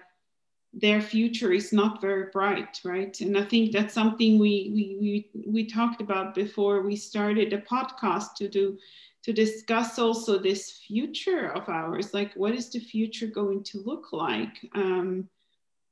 their 0.74 1.02
future 1.02 1.52
is 1.52 1.72
not 1.72 2.00
very 2.00 2.30
bright, 2.32 2.80
right? 2.82 3.20
And 3.20 3.36
I 3.36 3.44
think 3.44 3.72
that's 3.72 3.94
something 3.94 4.38
we 4.38 4.70
we 4.74 5.28
we, 5.34 5.42
we 5.46 5.66
talked 5.66 6.00
about 6.00 6.34
before 6.34 6.82
we 6.82 6.96
started 6.96 7.50
the 7.50 7.58
podcast 7.58 8.34
to 8.38 8.48
do 8.48 8.78
to 9.24 9.32
discuss 9.32 9.98
also 9.98 10.38
this 10.38 10.82
future 10.86 11.52
of 11.52 11.68
ours 11.68 12.12
like 12.12 12.32
what 12.34 12.54
is 12.54 12.70
the 12.70 12.80
future 12.80 13.26
going 13.26 13.62
to 13.62 13.78
look 13.78 14.12
like 14.12 14.58
um, 14.74 15.28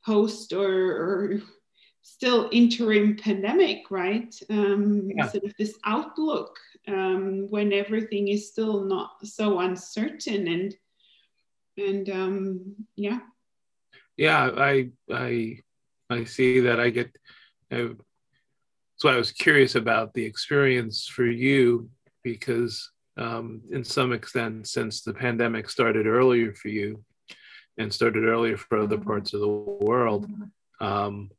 post 0.04 0.52
or, 0.52 0.68
or, 0.68 1.42
still 2.02 2.48
interim 2.50 3.14
pandemic 3.14 3.90
right? 3.90 4.34
Um, 4.48 5.10
yeah. 5.14 5.28
sort 5.28 5.44
of 5.44 5.54
this 5.58 5.78
outlook 5.84 6.58
um, 6.88 7.46
when 7.50 7.74
everything 7.74 8.28
is 8.28 8.48
still 8.48 8.84
not 8.84 9.10
so 9.22 9.60
uncertain 9.60 10.48
and 10.48 10.74
and 11.76 12.08
um, 12.10 12.74
yeah. 12.96 13.20
Yeah 14.16 14.50
i 14.56 14.88
i 15.12 15.58
i 16.08 16.24
see 16.24 16.60
that. 16.60 16.80
I 16.80 16.88
get 16.90 17.14
uh, 17.70 17.94
so 18.96 19.08
i 19.08 19.16
was 19.16 19.30
curious 19.30 19.74
about 19.74 20.14
the 20.14 20.24
experience 20.24 21.06
for 21.06 21.26
you 21.26 21.90
because 22.22 22.90
um, 23.20 23.60
in 23.70 23.84
some 23.84 24.12
extent 24.12 24.66
since 24.66 25.02
the 25.02 25.12
pandemic 25.12 25.68
started 25.68 26.06
earlier 26.06 26.54
for 26.54 26.68
you 26.68 27.04
and 27.76 27.92
started 27.92 28.24
earlier 28.24 28.56
for 28.56 28.78
other 28.78 28.96
mm-hmm. 28.96 29.06
parts 29.06 29.34
of 29.34 29.40
the 29.40 29.48
world. 29.48 30.26
Mm-hmm. 30.26 30.84
Um, 30.84 31.30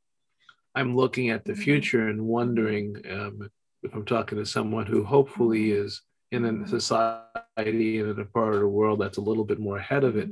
I'm 0.76 0.96
looking 0.96 1.32
at 1.32 1.44
the 1.44 1.54
mm-hmm. 1.54 1.62
future 1.62 2.08
and 2.08 2.22
wondering 2.22 3.02
um, 3.10 3.50
if 3.82 3.94
I'm 3.94 4.06
talking 4.06 4.38
to 4.38 4.46
someone 4.46 4.86
who 4.86 5.04
hopefully 5.04 5.72
is 5.72 6.02
in 6.32 6.46
a 6.46 6.68
society 6.68 8.00
and 8.00 8.12
in 8.12 8.20
a 8.20 8.26
part 8.26 8.54
of 8.54 8.62
the 8.62 8.68
world 8.68 9.02
that's 9.02 9.18
a 9.18 9.22
little 9.22 9.44
bit 9.44 9.60
more 9.60 9.78
ahead 9.78 10.04
of 10.04 10.16
it, 10.16 10.30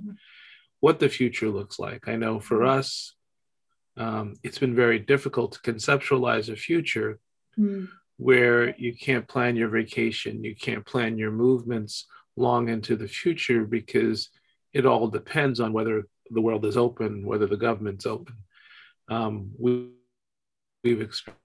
what 0.82 1.00
the 1.00 1.10
future 1.10 1.50
looks 1.50 1.80
like. 1.80 2.08
I 2.08 2.16
know 2.16 2.40
for 2.40 2.64
us, 2.64 3.16
um, 3.98 4.36
it's 4.44 4.60
been 4.60 4.76
very 4.76 5.00
difficult 5.00 5.54
to 5.54 5.72
conceptualize 5.72 6.48
a 6.48 6.56
future 6.56 7.20
mm 7.58 7.88
where 8.20 8.76
you 8.76 8.94
can't 8.94 9.30
plan 9.30 9.56
your 9.56 9.70
vacation, 9.70 10.44
you 10.44 10.54
can't 10.54 10.86
plan 10.86 11.18
your 11.18 11.32
movements 11.32 12.06
long 12.36 12.68
into 12.68 12.98
the 12.98 13.08
future 13.08 13.64
because 13.64 14.30
it 14.74 14.86
all 14.86 15.08
depends 15.08 15.62
on 15.62 15.72
whether 15.72 16.04
the 16.30 16.42
world 16.42 16.66
is 16.66 16.76
open, 16.76 17.26
whether 17.26 17.48
the 17.48 17.56
government's 17.56 18.06
open. 18.06 18.36
Um, 19.10 19.52
we, 19.58 19.92
we've 20.84 21.00
experienced 21.00 21.40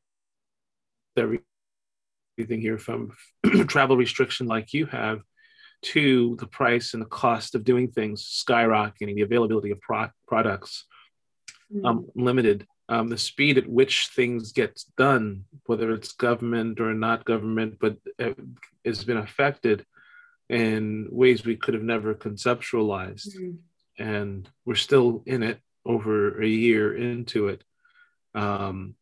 everything 1.17 2.61
here 2.61 2.79
from 2.79 3.13
travel 3.69 3.97
restriction 3.97 4.49
like 4.49 4.73
you 4.73 4.87
have 4.87 5.21
to 5.83 6.35
the 6.41 6.47
price 6.49 6.93
and 6.93 7.01
the 7.01 7.07
cost 7.07 7.55
of 7.55 7.63
doing 7.63 7.93
things 7.93 8.45
skyrocketing, 8.45 9.15
the 9.15 9.23
availability 9.23 9.71
of 9.71 9.81
pro- 9.81 10.11
products 10.27 10.87
mm. 11.73 11.87
um, 11.87 12.09
limited 12.17 12.67
um, 12.89 13.09
the 13.09 13.19
speed 13.19 13.59
at 13.59 13.69
which 13.69 14.09
things 14.09 14.53
get 14.53 14.83
done, 14.97 15.45
whether 15.67 15.93
it's 15.93 16.13
government 16.13 16.81
or 16.81 16.93
not 16.93 17.25
government, 17.25 17.79
but 17.81 17.97
it's 18.85 19.05
been 19.05 19.17
affected 19.17 19.87
in 20.49 21.09
ways 21.11 21.45
we 21.45 21.57
could 21.57 21.75
have 21.75 21.83
never 21.83 22.15
conceptualized. 22.15 23.35
Mm-hmm. 23.37 24.03
And 24.03 24.49
we're 24.65 24.75
still 24.75 25.23
in 25.25 25.43
it 25.43 25.61
over 25.87 26.41
a 26.43 26.47
year 26.47 26.95
into 26.95 27.49
it. 27.49 27.65
Um, 28.35 28.97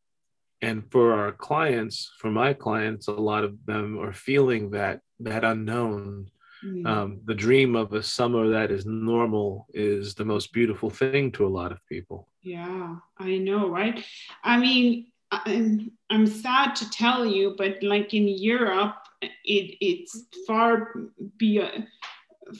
and 0.60 0.88
for 0.92 1.14
our 1.14 1.32
clients, 1.32 2.12
for 2.18 2.30
my 2.30 2.52
clients, 2.52 3.08
a 3.08 3.12
lot 3.12 3.42
of 3.42 3.66
them 3.66 3.98
are 3.98 4.12
feeling 4.12 4.70
that 4.70 5.00
that 5.20 5.44
unknown 5.44 6.30
Mm. 6.64 6.86
Um, 6.86 7.20
the 7.24 7.34
dream 7.34 7.74
of 7.74 7.92
a 7.92 8.02
summer 8.02 8.48
that 8.50 8.70
is 8.70 8.86
normal 8.86 9.66
is 9.74 10.14
the 10.14 10.24
most 10.24 10.52
beautiful 10.52 10.90
thing 10.90 11.32
to 11.32 11.46
a 11.46 11.48
lot 11.48 11.72
of 11.72 11.84
people. 11.86 12.28
Yeah, 12.42 12.96
I 13.18 13.38
know, 13.38 13.68
right? 13.68 14.04
I 14.44 14.58
mean, 14.58 15.06
I'm, 15.30 15.90
I'm 16.10 16.26
sad 16.26 16.76
to 16.76 16.90
tell 16.90 17.24
you, 17.24 17.54
but 17.56 17.82
like 17.82 18.14
in 18.14 18.28
Europe, 18.28 18.96
it, 19.22 19.76
it's 19.80 20.24
far 20.46 20.94
be 21.38 21.62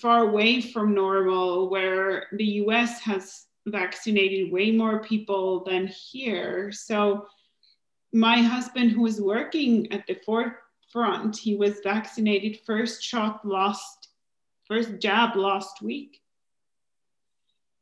far 0.01 0.21
away 0.21 0.61
from 0.61 0.95
normal, 0.95 1.69
where 1.69 2.27
the 2.33 2.45
US 2.45 3.01
has 3.01 3.47
vaccinated 3.67 4.51
way 4.51 4.71
more 4.71 5.03
people 5.03 5.65
than 5.65 5.87
here. 5.87 6.73
So 6.73 7.27
my 8.13 8.39
husband, 8.39 8.93
who 8.93 9.07
is 9.07 9.21
working 9.21 9.91
at 9.93 10.07
the 10.07 10.15
Fort 10.27 10.62
front. 10.93 11.37
He 11.37 11.57
was 11.57 11.81
vaccinated 11.83 12.61
first 12.67 13.03
shot 13.03 13.45
last, 13.45 14.09
first 14.69 14.99
jab 14.99 15.37
last 15.37 15.83
week. 15.83 16.21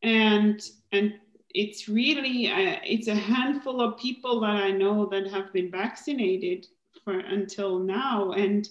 And, 0.03 0.61
and 0.93 1.15
it's 1.55 1.89
really, 1.89 2.49
uh, 2.49 2.79
it's 2.85 3.09
a 3.09 3.15
handful 3.15 3.81
of 3.81 3.99
people 3.99 4.41
that 4.41 4.57
I 4.57 4.71
know 4.71 5.07
that 5.07 5.31
have 5.31 5.53
been 5.53 5.71
vaccinated 5.71 6.67
for 7.05 7.19
until 7.19 7.79
now. 7.79 8.33
And 8.33 8.69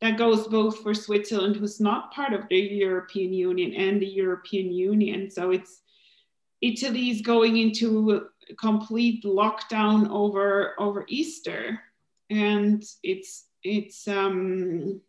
that 0.00 0.18
goes 0.18 0.46
both 0.48 0.80
for 0.82 0.94
Switzerland, 0.94 1.56
who's 1.56 1.80
not 1.80 2.12
part 2.12 2.32
of 2.32 2.48
the 2.48 2.56
European 2.56 3.32
Union, 3.32 3.72
and 3.74 4.00
the 4.00 4.06
European 4.06 4.72
Union. 4.72 5.30
So 5.30 5.50
it's 5.50 5.80
Italy 6.60 7.10
is 7.10 7.20
going 7.20 7.58
into 7.58 8.28
complete 8.58 9.24
lockdown 9.24 10.08
over 10.10 10.74
over 10.78 11.04
Easter, 11.08 11.80
and 12.30 12.82
it's 13.02 13.46
it's 13.64 14.06
um, 14.06 15.00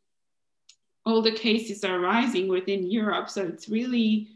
all 1.06 1.22
the 1.22 1.32
cases 1.32 1.84
are 1.84 2.00
rising 2.00 2.48
within 2.48 2.90
Europe, 2.90 3.30
so 3.30 3.44
it's 3.44 3.70
really 3.70 4.30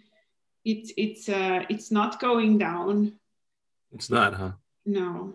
it's 0.66 0.92
it's 0.98 1.30
uh, 1.30 1.64
it's 1.70 1.92
not 1.92 2.20
going 2.20 2.58
down. 2.58 3.14
It's 3.92 4.10
not, 4.10 4.36
huh? 4.36 4.52
No. 4.86 5.34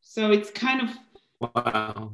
So 0.00 0.32
it's 0.32 0.50
kind 0.50 0.82
of 0.82 1.54
wow 1.54 2.10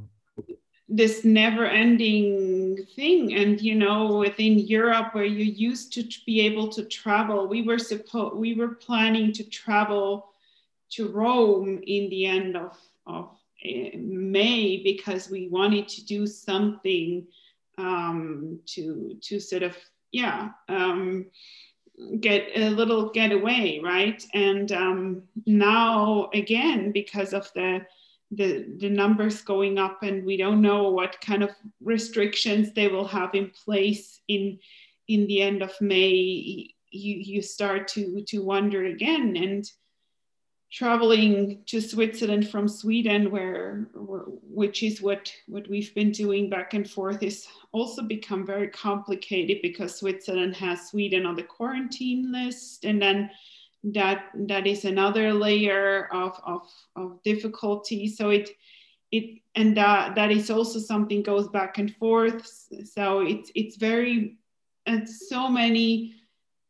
this 0.88 1.25
never-ending 1.25 2.87
thing 2.94 3.34
and 3.34 3.61
you 3.61 3.75
know 3.75 4.18
within 4.18 4.58
europe 4.58 5.14
where 5.14 5.25
you 5.25 5.44
used 5.44 5.92
to 5.92 6.04
be 6.26 6.40
able 6.40 6.68
to 6.68 6.84
travel 6.84 7.49
we 7.49 7.62
were 7.62 7.78
supposed 7.78 8.37
we 8.37 8.54
were 8.54 8.68
planning 8.68 9.32
to 9.32 9.42
travel 9.44 10.26
to 10.90 11.08
rome 11.08 11.80
in 11.87 12.11
the 12.11 12.26
end 12.26 12.56
of 12.56 12.76
of 13.06 13.30
May 13.64 14.83
because 14.83 15.30
we 15.30 15.49
wanted 15.49 15.88
to 15.88 16.04
do 16.04 16.26
something 16.26 17.26
um, 17.78 18.61
to 18.66 19.16
to 19.23 19.40
sort 19.40 19.62
of 19.62 19.76
yeah 20.12 20.50
um, 20.68 21.26
get 22.21 22.49
a 22.54 22.71
little 22.71 23.11
getaway 23.11 23.80
right 23.83 24.25
and 24.35 24.71
um, 24.73 25.23
now 25.47 26.28
again 26.35 26.92
because 26.92 27.33
of 27.33 27.50
the 27.54 27.85
the, 28.30 28.66
the 28.78 28.88
numbers 28.88 29.42
going 29.42 29.78
up 29.78 30.02
and 30.02 30.25
we 30.25 30.37
don't 30.37 30.61
know 30.61 30.90
what 30.90 31.21
kind 31.21 31.44
of 31.44 31.50
restrictions 31.80 32.73
they 32.73 32.88
will 32.88 33.06
have 33.06 33.33
in 33.35 33.50
place 33.64 34.21
in 34.26 34.59
in 35.09 35.26
the 35.26 35.42
end 35.42 35.62
of 35.62 35.73
May, 35.80 36.11
you, 36.11 36.73
you 36.90 37.42
start 37.42 37.88
to, 37.88 38.23
to 38.28 38.38
wonder 38.40 38.85
again. 38.85 39.37
And 39.37 39.71
traveling 40.75 41.62
to 41.66 41.81
Switzerland 41.81 42.49
from 42.49 42.66
Sweden, 42.66 43.31
where, 43.31 43.87
which 43.95 44.83
is 44.83 45.00
what, 45.00 45.33
what 45.47 45.69
we've 45.69 45.95
been 45.95 46.11
doing 46.11 46.50
back 46.50 46.75
and 46.75 46.90
forth, 46.90 47.23
is 47.23 47.47
also 47.71 48.02
become 48.02 48.45
very 48.45 48.66
complicated 48.66 49.59
because 49.62 49.95
Switzerland 49.95 50.57
has 50.57 50.88
Sweden 50.88 51.26
on 51.26 51.37
the 51.37 51.45
quarantine 51.45 52.33
list. 52.33 52.85
And 52.85 53.00
then 53.00 53.31
that 53.85 54.31
that 54.35 54.66
is 54.66 54.85
another 54.85 55.33
layer 55.33 56.09
of, 56.12 56.40
of, 56.45 56.62
of 56.97 57.23
difficulty. 57.23 58.09
So 58.09 58.31
it 58.31 58.50
it 59.12 59.43
and 59.54 59.76
that 59.76 60.16
that 60.16 60.33
is 60.33 60.50
also 60.50 60.81
something 60.81 61.23
goes 61.23 61.49
back 61.49 61.78
and 61.78 61.95
forth. 61.97 62.50
So 62.85 63.21
it's 63.21 63.52
it's 63.54 63.76
very 63.76 64.38
and 64.87 65.09
so 65.09 65.49
many 65.49 66.16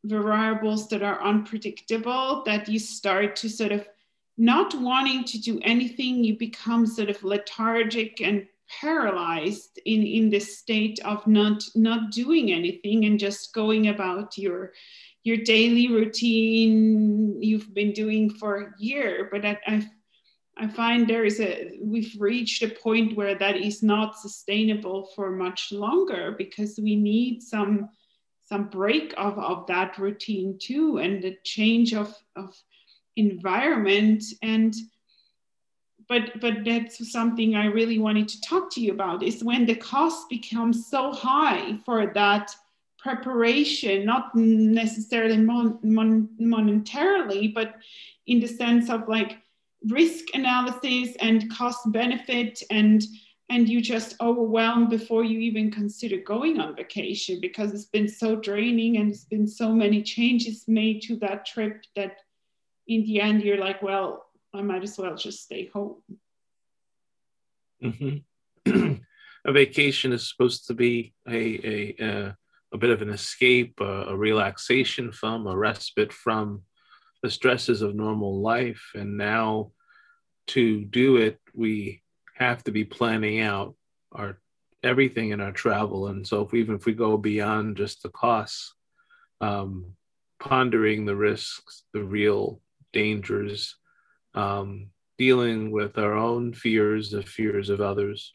variables 0.05 0.89
that 0.89 1.03
are 1.03 1.23
unpredictable 1.23 2.43
that 2.45 2.69
you 2.69 2.79
start 2.79 3.37
to 3.37 3.49
sort 3.49 3.73
of 3.73 3.89
not 4.37 4.75
wanting 4.75 5.25
to 5.25 5.41
do 5.41 5.61
anything, 5.63 6.25
you 6.25 6.37
become 6.37 6.87
sort 6.87 7.11
of 7.11 7.23
lethargic 7.23 8.21
and 8.21 8.47
paralyzed 8.81 9.79
in 9.85 10.03
in 10.03 10.31
this 10.31 10.59
state 10.59 10.99
of 11.05 11.27
not 11.27 11.63
not 11.75 12.11
doing 12.11 12.51
anything 12.51 13.05
and 13.05 13.21
just 13.21 13.53
going 13.53 13.89
about 13.89 14.37
your 14.39 14.73
your 15.23 15.37
daily 15.39 15.89
routine 15.89 17.43
you've 17.43 17.73
been 17.75 17.93
doing 17.93 18.31
for 18.31 18.57
a 18.57 18.73
year. 18.79 19.29
But 19.33 19.45
I, 19.45 19.59
I, 19.67 19.89
I 20.57 20.69
find 20.69 21.09
there 21.09 21.25
is 21.25 21.41
a 21.41 21.79
we've 21.83 22.15
reached 22.19 22.63
a 22.63 22.69
point 22.69 23.17
where 23.17 23.35
that 23.35 23.57
is 23.57 23.83
not 23.83 24.19
sustainable 24.19 25.11
for 25.15 25.31
much 25.31 25.73
longer 25.73 26.35
because 26.37 26.79
we 26.83 26.97
need 26.97 27.43
some 27.43 27.89
some 28.47 28.69
break 28.69 29.15
of, 29.17 29.39
of 29.39 29.67
that 29.67 29.99
routine 29.99 30.59
too 30.61 30.99
and 30.99 31.23
the 31.23 31.37
change 31.45 31.95
of, 31.95 32.15
of 32.37 32.55
environment 33.17 34.25
and 34.43 34.75
but 36.09 36.41
but 36.41 36.65
that's 36.65 37.11
something 37.11 37.55
i 37.55 37.67
really 37.67 37.99
wanted 37.99 38.29
to 38.29 38.41
talk 38.41 38.71
to 38.71 38.81
you 38.81 38.93
about 38.93 39.23
is 39.23 39.43
when 39.43 39.65
the 39.65 39.75
cost 39.75 40.29
becomes 40.29 40.87
so 40.87 41.13
high 41.13 41.79
for 41.85 42.13
that 42.13 42.51
preparation, 43.05 44.07
not 44.07 44.35
necessarily 44.35 45.37
mon- 45.37 45.79
mon- 45.83 46.29
monetarily, 46.41 47.53
but 47.53 47.75
in 48.27 48.41
the 48.41 48.49
sense 48.49 48.89
of 48.89 49.07
like 49.07 49.37
risk 49.91 50.25
analysis 50.33 51.15
and 51.21 51.51
cost 51.53 51.93
benefit 51.93 52.63
and 52.71 53.05
and 53.51 53.69
you 53.69 53.83
just 53.83 54.17
overwhelmed 54.23 54.89
before 54.89 55.23
you 55.23 55.39
even 55.39 55.71
consider 55.71 56.17
going 56.17 56.59
on 56.59 56.75
vacation 56.75 57.39
because 57.43 57.75
it's 57.75 57.85
been 57.85 58.09
so 58.09 58.35
draining 58.37 58.97
and 58.97 59.13
it's 59.13 59.27
been 59.27 59.47
so 59.47 59.71
many 59.71 60.03
changes 60.03 60.65
made 60.67 61.03
to 61.03 61.15
that 61.17 61.45
trip 61.45 61.85
that 61.95 62.17
in 62.87 63.03
the 63.05 63.21
end 63.21 63.43
you're 63.43 63.59
like 63.59 63.83
well 63.83 64.27
i 64.55 64.63
might 64.63 64.83
as 64.83 64.99
well 64.99 65.15
just 65.15 65.43
stay 65.43 65.71
home 65.73 65.97
mm-hmm. 67.83 68.95
a 69.45 69.53
vacation 69.53 70.13
is 70.13 70.29
supposed 70.29 70.67
to 70.67 70.75
be 70.75 71.15
a, 71.29 71.35
a, 71.35 71.97
a 72.01 72.37
a 72.75 72.79
bit 72.79 72.91
of 72.91 73.01
an 73.01 73.11
escape, 73.11 73.81
a, 73.81 74.07
a 74.09 74.17
relaxation 74.17 75.13
from, 75.13 75.47
a 75.47 75.57
respite 75.57 76.13
from 76.13 76.63
the 77.23 77.31
stresses 77.31 77.81
of 77.81 77.95
normal 77.95 78.41
life. 78.41 78.91
And 78.95 79.17
now 79.17 79.71
to 80.49 80.85
do 80.85 81.17
it, 81.17 81.39
we 81.55 82.03
have 82.35 82.65
to 82.65 82.73
be 82.73 82.85
planning 82.85 83.41
out 83.41 83.77
our 84.13 84.41
everything 84.83 85.31
in 85.31 85.41
our 85.41 85.53
travel. 85.53 86.09
And 86.09 86.27
so 86.27 86.43
if 86.43 86.53
we, 86.53 86.61
even 86.61 86.75
if 86.75 86.85
we 86.85 86.93
go 86.93 87.17
beyond 87.17 87.77
just 87.77 88.03
the 88.03 88.11
costs, 88.11 88.75
um, 89.41 89.95
pondering 90.41 91.07
the 91.07 91.17
risks, 91.17 91.85
the 91.95 92.03
real 92.03 92.61
dangers, 92.95 93.77
um, 94.35 94.89
dealing 95.19 95.71
with 95.71 95.99
our 95.99 96.15
own 96.15 96.55
fears, 96.55 97.11
the 97.11 97.23
fears 97.23 97.69
of 97.69 97.83
others, 97.83 98.33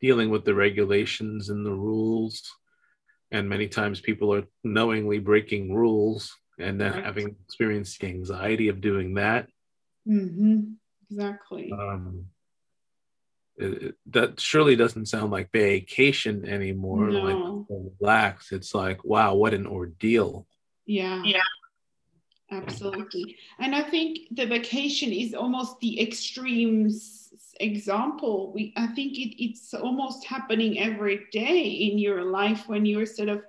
dealing 0.00 0.30
with 0.30 0.44
the 0.46 0.54
regulations 0.54 1.50
and 1.50 1.66
the 1.66 1.74
rules, 1.74 2.50
and 3.30 3.48
many 3.48 3.68
times 3.68 4.00
people 4.00 4.32
are 4.32 4.44
knowingly 4.64 5.18
breaking 5.18 5.74
rules 5.74 6.34
and 6.58 6.80
then 6.80 6.92
right. 6.92 7.04
having 7.04 7.36
experienced 7.44 8.00
the 8.00 8.06
anxiety 8.06 8.68
of 8.68 8.80
doing 8.80 9.14
that. 9.14 9.48
Mm-hmm. 10.08 10.60
exactly. 11.10 11.70
Um, 11.70 12.26
it, 13.56 13.82
it, 13.82 13.94
that 14.06 14.40
surely 14.40 14.76
doesn't 14.76 15.06
sound 15.06 15.30
like 15.30 15.50
vacation 15.52 16.48
anymore 16.48 17.10
no. 17.10 17.66
like 17.68 17.80
relax. 18.00 18.52
It's 18.52 18.74
like 18.74 19.04
wow 19.04 19.34
what 19.34 19.52
an 19.52 19.66
ordeal. 19.66 20.46
Yeah. 20.86 21.22
Yeah 21.24 21.42
absolutely. 22.50 23.36
And 23.58 23.74
i 23.74 23.82
think 23.82 24.20
the 24.30 24.46
vacation 24.46 25.12
is 25.12 25.34
almost 25.34 25.78
the 25.80 26.00
extremes 26.00 27.32
example. 27.60 28.52
We 28.54 28.72
i 28.76 28.86
think 28.88 29.18
it, 29.18 29.42
it's 29.42 29.74
almost 29.74 30.24
happening 30.24 30.78
every 30.78 31.26
day 31.32 31.62
in 31.62 31.98
your 31.98 32.24
life 32.24 32.68
when 32.68 32.86
you're 32.86 33.06
sort 33.06 33.28
of 33.28 33.42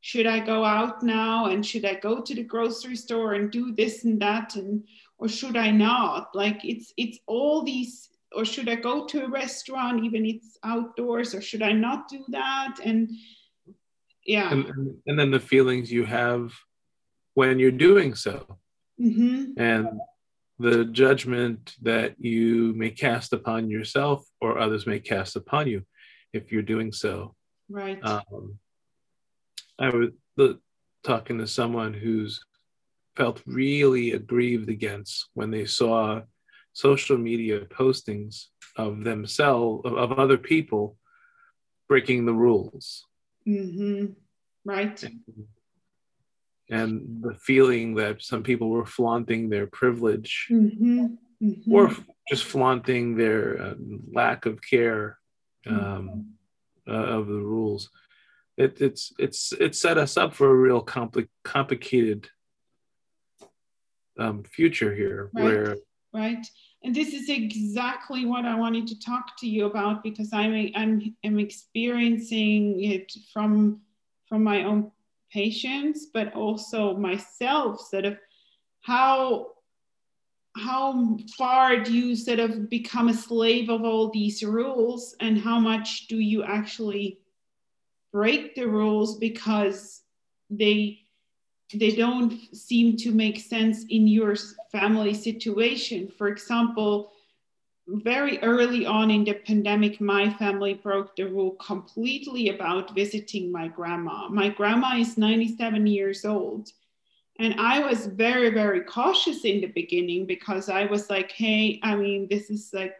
should 0.00 0.26
i 0.26 0.38
go 0.38 0.64
out 0.64 1.02
now? 1.02 1.46
And 1.46 1.64
should 1.64 1.84
i 1.84 1.94
go 1.94 2.20
to 2.20 2.34
the 2.34 2.42
grocery 2.42 2.96
store 2.96 3.34
and 3.34 3.50
do 3.50 3.72
this 3.74 4.04
and 4.04 4.20
that 4.20 4.56
and 4.56 4.84
or 5.18 5.28
should 5.28 5.56
i 5.56 5.70
not? 5.70 6.34
Like 6.34 6.64
it's 6.64 6.92
it's 6.96 7.18
all 7.26 7.62
these 7.62 8.10
or 8.36 8.44
should 8.44 8.68
i 8.68 8.74
go 8.74 9.06
to 9.06 9.24
a 9.24 9.30
restaurant 9.30 10.04
even 10.04 10.26
it's 10.26 10.58
outdoors? 10.62 11.34
Or 11.34 11.40
should 11.40 11.62
i 11.62 11.72
not 11.72 12.08
do 12.08 12.22
that? 12.28 12.76
And 12.84 13.10
yeah. 14.26 14.52
And, 14.52 14.96
and 15.06 15.18
then 15.18 15.30
the 15.30 15.40
feelings 15.40 15.90
you 15.90 16.04
have 16.04 16.52
when 17.34 17.58
you're 17.58 17.70
doing 17.70 18.14
so 18.14 18.58
mm-hmm. 19.00 19.52
and 19.56 19.88
the 20.58 20.84
judgment 20.84 21.74
that 21.82 22.14
you 22.18 22.72
may 22.76 22.90
cast 22.90 23.32
upon 23.32 23.68
yourself 23.68 24.24
or 24.40 24.58
others 24.58 24.86
may 24.86 25.00
cast 25.00 25.36
upon 25.36 25.66
you 25.66 25.82
if 26.32 26.52
you're 26.52 26.62
doing 26.62 26.92
so. 26.92 27.34
Right. 27.68 27.98
Um, 28.04 28.58
I 29.78 29.90
was 29.90 30.54
talking 31.02 31.38
to 31.38 31.46
someone 31.46 31.92
who's 31.92 32.40
felt 33.16 33.42
really 33.46 34.12
aggrieved 34.12 34.68
against 34.68 35.28
when 35.34 35.50
they 35.50 35.66
saw 35.66 36.22
social 36.72 37.18
media 37.18 37.60
postings 37.60 38.46
of 38.76 39.04
themselves, 39.04 39.82
of, 39.84 39.94
of 39.94 40.18
other 40.18 40.38
people 40.38 40.96
breaking 41.88 42.26
the 42.26 42.32
rules. 42.32 43.04
Mm-hmm. 43.46 44.12
Right. 44.64 45.02
And, 45.02 45.20
and 46.70 47.22
the 47.22 47.34
feeling 47.34 47.94
that 47.94 48.22
some 48.22 48.42
people 48.42 48.70
were 48.70 48.86
flaunting 48.86 49.48
their 49.48 49.66
privilege 49.66 50.46
mm-hmm. 50.50 51.06
Mm-hmm. 51.42 51.72
or 51.72 51.94
just 52.28 52.44
flaunting 52.44 53.16
their 53.16 53.60
uh, 53.60 53.74
lack 54.12 54.46
of 54.46 54.60
care 54.62 55.18
um, 55.66 55.76
mm-hmm. 55.76 56.92
uh, 56.92 57.18
of 57.18 57.26
the 57.26 57.40
rules. 57.40 57.90
It, 58.56 58.80
it's 58.80 59.12
it's 59.18 59.52
it 59.52 59.74
set 59.74 59.98
us 59.98 60.16
up 60.16 60.32
for 60.32 60.48
a 60.48 60.54
real 60.54 60.84
compli- 60.84 61.28
complicated 61.42 62.28
um, 64.18 64.44
future 64.44 64.94
here, 64.94 65.30
right. 65.34 65.44
where 65.44 65.76
right. 66.12 66.46
And 66.84 66.94
this 66.94 67.14
is 67.14 67.30
exactly 67.30 68.26
what 68.26 68.44
I 68.44 68.54
wanted 68.54 68.86
to 68.88 69.00
talk 69.00 69.38
to 69.38 69.48
you 69.48 69.66
about 69.66 70.02
because 70.02 70.32
I'm 70.32 70.70
I'm, 70.76 71.16
I'm 71.24 71.38
experiencing 71.38 72.82
it 72.84 73.12
from 73.32 73.80
from 74.28 74.44
my 74.44 74.64
own 74.64 74.92
patients, 75.34 76.06
but 76.14 76.32
also 76.34 76.96
myself, 76.96 77.80
sort 77.80 78.04
of 78.06 78.16
how 78.82 79.48
how 80.56 81.18
far 81.36 81.80
do 81.80 81.92
you 81.92 82.14
sort 82.14 82.38
of 82.38 82.70
become 82.70 83.08
a 83.08 83.14
slave 83.14 83.68
of 83.68 83.82
all 83.82 84.10
these 84.10 84.44
rules? 84.44 85.16
And 85.18 85.36
how 85.36 85.58
much 85.58 86.06
do 86.06 86.20
you 86.20 86.44
actually 86.44 87.18
break 88.12 88.54
the 88.54 88.68
rules 88.68 89.18
because 89.18 90.02
they 90.48 91.00
they 91.74 91.90
don't 91.96 92.38
seem 92.54 92.96
to 92.98 93.10
make 93.10 93.40
sense 93.40 93.84
in 93.88 94.06
your 94.06 94.36
family 94.70 95.12
situation? 95.12 96.08
For 96.16 96.28
example 96.28 97.10
very 97.86 98.38
early 98.40 98.86
on 98.86 99.10
in 99.10 99.24
the 99.24 99.34
pandemic, 99.34 100.00
my 100.00 100.32
family 100.34 100.74
broke 100.74 101.14
the 101.16 101.24
rule 101.24 101.52
completely 101.52 102.48
about 102.48 102.94
visiting 102.94 103.52
my 103.52 103.68
grandma. 103.68 104.28
My 104.28 104.48
grandma 104.48 104.96
is 104.96 105.18
97 105.18 105.86
years 105.86 106.24
old. 106.24 106.70
And 107.38 107.60
I 107.60 107.80
was 107.80 108.06
very, 108.06 108.50
very 108.50 108.82
cautious 108.82 109.44
in 109.44 109.60
the 109.60 109.66
beginning 109.66 110.24
because 110.24 110.68
I 110.68 110.84
was 110.86 111.10
like, 111.10 111.32
hey, 111.32 111.80
I 111.82 111.96
mean, 111.96 112.28
this 112.28 112.48
is 112.48 112.70
like, 112.72 112.94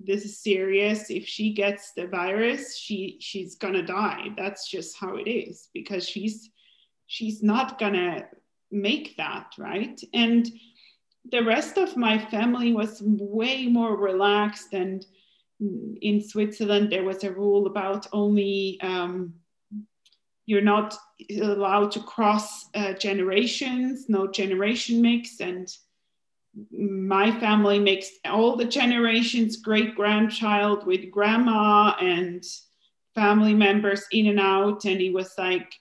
this 0.00 0.24
is 0.24 0.38
serious. 0.38 1.10
If 1.10 1.26
she 1.26 1.52
gets 1.52 1.92
the 1.92 2.06
virus, 2.06 2.76
she 2.76 3.18
she's 3.20 3.54
gonna 3.54 3.82
die. 3.82 4.28
That's 4.36 4.68
just 4.68 4.96
how 4.96 5.16
it 5.16 5.28
is 5.28 5.68
because 5.74 6.08
she's 6.08 6.50
she's 7.06 7.42
not 7.42 7.78
gonna 7.78 8.26
make 8.70 9.16
that, 9.18 9.52
right? 9.58 10.00
And 10.14 10.50
the 11.30 11.44
rest 11.44 11.76
of 11.76 11.96
my 11.96 12.18
family 12.26 12.72
was 12.72 13.02
way 13.02 13.66
more 13.66 13.96
relaxed 13.96 14.72
and 14.72 15.04
in 16.00 16.22
Switzerland, 16.22 16.90
there 16.90 17.04
was 17.04 17.22
a 17.22 17.32
rule 17.32 17.66
about 17.66 18.06
only 18.12 18.78
um, 18.80 19.34
you're 20.46 20.62
not 20.62 20.96
allowed 21.40 21.92
to 21.92 22.00
cross 22.00 22.64
uh, 22.74 22.94
generations, 22.94 24.06
no 24.08 24.26
generation 24.26 25.02
mix. 25.02 25.40
And 25.40 25.68
my 26.72 27.30
family 27.38 27.78
mixed 27.78 28.14
all 28.24 28.56
the 28.56 28.64
generations, 28.64 29.58
great 29.58 29.94
grandchild 29.94 30.86
with 30.86 31.10
grandma 31.10 31.94
and 32.00 32.42
family 33.14 33.54
members 33.54 34.04
in 34.12 34.28
and 34.28 34.40
out. 34.40 34.86
And 34.86 35.00
it 35.00 35.12
was 35.12 35.34
like, 35.36 35.72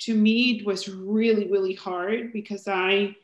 to 0.00 0.14
me, 0.14 0.58
it 0.58 0.66
was 0.66 0.88
really, 0.88 1.50
really 1.50 1.74
hard 1.74 2.32
because 2.32 2.66
I 2.66 3.14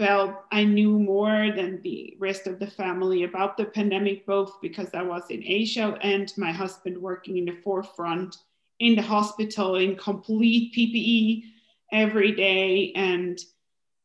felt 0.00 0.44
I 0.50 0.64
knew 0.64 0.98
more 0.98 1.52
than 1.54 1.82
the 1.82 2.16
rest 2.18 2.46
of 2.46 2.58
the 2.58 2.70
family 2.70 3.24
about 3.24 3.58
the 3.58 3.66
pandemic, 3.66 4.24
both 4.24 4.58
because 4.62 4.88
I 4.94 5.02
was 5.02 5.24
in 5.28 5.42
Asia 5.44 5.98
and 6.00 6.32
my 6.38 6.50
husband 6.50 6.96
working 6.96 7.36
in 7.36 7.44
the 7.44 7.60
forefront 7.62 8.34
in 8.78 8.96
the 8.96 9.02
hospital 9.02 9.76
in 9.76 9.96
complete 9.96 10.72
PPE 10.74 11.42
every 11.92 12.32
day. 12.32 12.92
And 12.94 13.38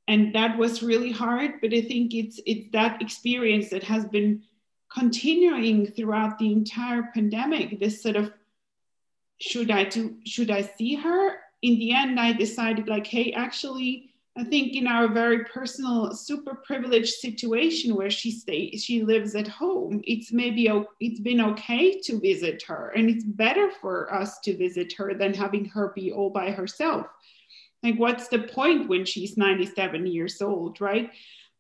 and 0.09 0.35
that 0.35 0.57
was 0.57 0.83
really 0.83 1.13
hard. 1.13 1.61
But 1.61 1.73
I 1.73 1.81
think 1.81 2.13
it's 2.13 2.41
it's 2.45 2.69
that 2.73 3.01
experience 3.01 3.69
that 3.69 3.83
has 3.83 4.03
been 4.03 4.43
continuing 4.93 5.87
throughout 5.87 6.37
the 6.39 6.51
entire 6.51 7.03
pandemic. 7.13 7.79
This 7.79 8.03
sort 8.03 8.17
of 8.17 8.33
should 9.39 9.71
I 9.71 9.85
do 9.85 10.17
should 10.25 10.51
I 10.51 10.61
see 10.63 10.95
her? 10.95 11.37
In 11.61 11.79
the 11.79 11.93
end, 11.93 12.19
I 12.19 12.33
decided 12.33 12.89
like, 12.89 13.07
hey, 13.07 13.31
actually 13.31 14.14
I 14.37 14.43
think 14.43 14.75
in 14.75 14.85
our 14.85 15.07
very 15.07 15.45
personal, 15.45 16.13
super 16.13 16.55
privileged 16.55 17.13
situation 17.15 17.95
where 17.95 18.09
she 18.09 18.31
stays, 18.31 18.83
she 18.83 19.01
lives 19.01 19.33
at 19.33 19.47
home. 19.47 20.01
It's 20.03 20.33
maybe 20.33 20.69
it's 20.99 21.21
been 21.21 21.39
okay 21.39 22.01
to 22.01 22.19
visit 22.19 22.61
her, 22.63 22.89
and 22.89 23.09
it's 23.09 23.23
better 23.23 23.71
for 23.79 24.13
us 24.13 24.39
to 24.41 24.57
visit 24.57 24.91
her 24.97 25.13
than 25.13 25.33
having 25.33 25.63
her 25.65 25.93
be 25.95 26.11
all 26.11 26.29
by 26.29 26.51
herself. 26.51 27.07
Like, 27.81 27.97
what's 27.97 28.27
the 28.27 28.39
point 28.39 28.89
when 28.89 29.05
she's 29.05 29.37
97 29.37 30.05
years 30.05 30.41
old, 30.41 30.81
right? 30.81 31.11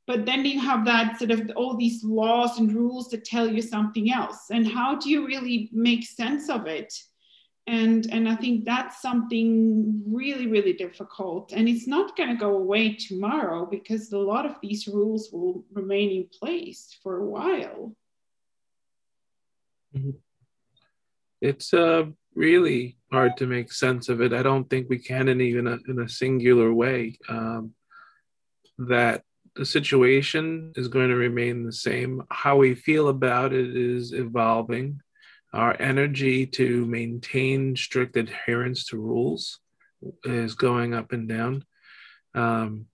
But 0.05 0.25
then 0.25 0.43
you 0.43 0.59
have 0.59 0.85
that 0.85 1.17
sort 1.17 1.31
of 1.31 1.49
all 1.55 1.77
these 1.77 2.03
laws 2.03 2.59
and 2.59 2.73
rules 2.73 3.09
that 3.09 3.23
tell 3.23 3.47
you 3.47 3.61
something 3.61 4.11
else. 4.11 4.49
And 4.51 4.67
how 4.67 4.95
do 4.95 5.09
you 5.09 5.25
really 5.25 5.69
make 5.71 6.05
sense 6.05 6.49
of 6.49 6.67
it? 6.67 6.93
And 7.67 8.07
and 8.11 8.29
i 8.29 8.35
think 8.35 8.63
that's 8.63 9.01
something 9.01 10.03
really 10.05 10.47
really 10.47 10.73
difficult. 10.73 11.51
And 11.51 11.67
it's 11.67 11.87
not 11.87 12.15
going 12.15 12.29
to 12.29 12.35
go 12.35 12.57
away 12.57 12.93
tomorrow 12.93 13.65
because 13.65 14.11
a 14.11 14.17
lot 14.17 14.45
of 14.45 14.55
these 14.61 14.87
rules 14.87 15.29
will 15.31 15.63
remain 15.73 16.11
in 16.11 16.29
place 16.39 16.97
for 17.01 17.17
a 17.17 17.25
while. 17.25 17.95
Mm-hmm. 19.95 20.11
it's 21.39 21.73
uh 21.73 22.03
really 22.35 22.97
hard 23.13 23.37
to 23.37 23.47
make 23.47 23.71
sense 23.71 24.09
of 24.09 24.21
it. 24.21 24.33
I 24.33 24.43
don't 24.43 24.69
think 24.69 24.89
we 24.89 24.99
can 24.99 25.29
in 25.29 25.39
even 25.39 25.67
a, 25.67 25.77
in 25.87 26.01
a 26.01 26.09
singular 26.09 26.73
way 26.73 27.17
um, 27.29 27.73
that 28.77 29.23
the 29.55 29.65
situation 29.65 30.73
is 30.75 30.89
going 30.89 31.09
to 31.09 31.15
remain 31.15 31.63
the 31.63 31.71
same. 31.71 32.23
How 32.29 32.57
we 32.57 32.75
feel 32.75 33.07
about 33.07 33.53
it 33.53 33.75
is 33.75 34.11
evolving 34.11 34.99
our 35.55 35.75
energy 35.79 36.45
to 36.45 36.85
maintain 36.85 37.75
strict 37.75 38.17
adherence 38.17 38.87
to 38.87 38.97
rules 38.97 39.59
is 40.25 40.53
going 40.53 40.93
up 40.93 41.13
and 41.13 41.29
down. 41.29 41.63
Um, 42.33 42.87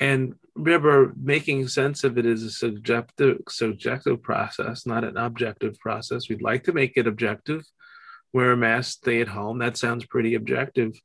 and 0.00 0.34
remember, 0.54 1.12
making 1.16 1.68
sense 1.68 2.04
of 2.04 2.16
it 2.16 2.24
is 2.24 2.42
a 2.42 2.50
subjective, 2.50 3.42
subjective 3.48 4.22
process, 4.22 4.86
not 4.86 5.04
an 5.04 5.16
objective 5.18 5.78
process. 5.78 6.28
We'd 6.28 6.42
like 6.42 6.64
to 6.64 6.72
make 6.72 6.94
it 6.96 7.06
objective. 7.06 7.64
Wear 8.32 8.52
a 8.52 8.56
mask, 8.56 9.00
stay 9.00 9.20
at 9.20 9.28
home. 9.28 9.58
That 9.58 9.76
sounds 9.76 10.06
pretty 10.06 10.34
objective. 10.34 10.98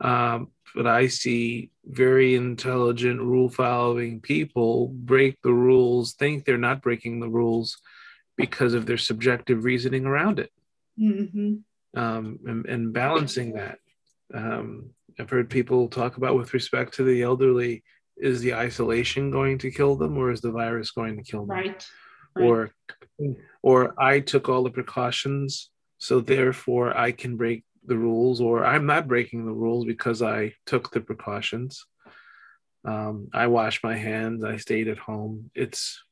Um, 0.00 0.48
but 0.74 0.88
I 0.88 1.06
see 1.06 1.70
very 1.84 2.34
intelligent, 2.34 3.20
rule 3.20 3.48
following 3.48 4.20
people 4.20 4.88
break 4.88 5.40
the 5.42 5.54
rules, 5.54 6.14
think 6.14 6.44
they're 6.44 6.58
not 6.58 6.82
breaking 6.82 7.20
the 7.20 7.28
rules, 7.28 7.78
because 8.36 8.74
of 8.74 8.86
their 8.86 8.98
subjective 8.98 9.64
reasoning 9.64 10.06
around 10.06 10.38
it 10.38 10.50
mm-hmm. 10.98 11.54
um, 11.98 12.38
and, 12.46 12.66
and, 12.66 12.92
balancing 12.92 13.54
that. 13.54 13.78
Um, 14.32 14.90
I've 15.18 15.30
heard 15.30 15.48
people 15.50 15.88
talk 15.88 16.16
about 16.16 16.36
with 16.36 16.54
respect 16.54 16.94
to 16.94 17.04
the 17.04 17.22
elderly 17.22 17.84
is 18.16 18.40
the 18.40 18.54
isolation 18.54 19.30
going 19.30 19.58
to 19.58 19.70
kill 19.70 19.96
them 19.96 20.16
or 20.16 20.30
is 20.30 20.40
the 20.40 20.50
virus 20.50 20.90
going 20.90 21.16
to 21.16 21.22
kill 21.22 21.46
them? 21.46 21.56
Right. 21.56 21.86
right. 22.34 22.44
Or, 22.44 22.70
or 23.62 23.94
I 24.00 24.20
took 24.20 24.48
all 24.48 24.62
the 24.62 24.70
precautions, 24.70 25.70
so 25.98 26.20
therefore 26.20 26.96
I 26.96 27.12
can 27.12 27.36
break 27.36 27.64
the 27.86 27.96
rules, 27.96 28.40
or 28.40 28.64
I'm 28.64 28.86
not 28.86 29.08
breaking 29.08 29.44
the 29.44 29.52
rules 29.52 29.84
because 29.84 30.22
I 30.22 30.54
took 30.66 30.90
the 30.90 31.00
precautions. 31.00 31.84
Um, 32.84 33.28
I 33.32 33.46
washed 33.46 33.84
my 33.84 33.96
hands, 33.96 34.44
I 34.44 34.56
stayed 34.56 34.88
at 34.88 34.98
home. 34.98 35.50
It's 35.54 36.02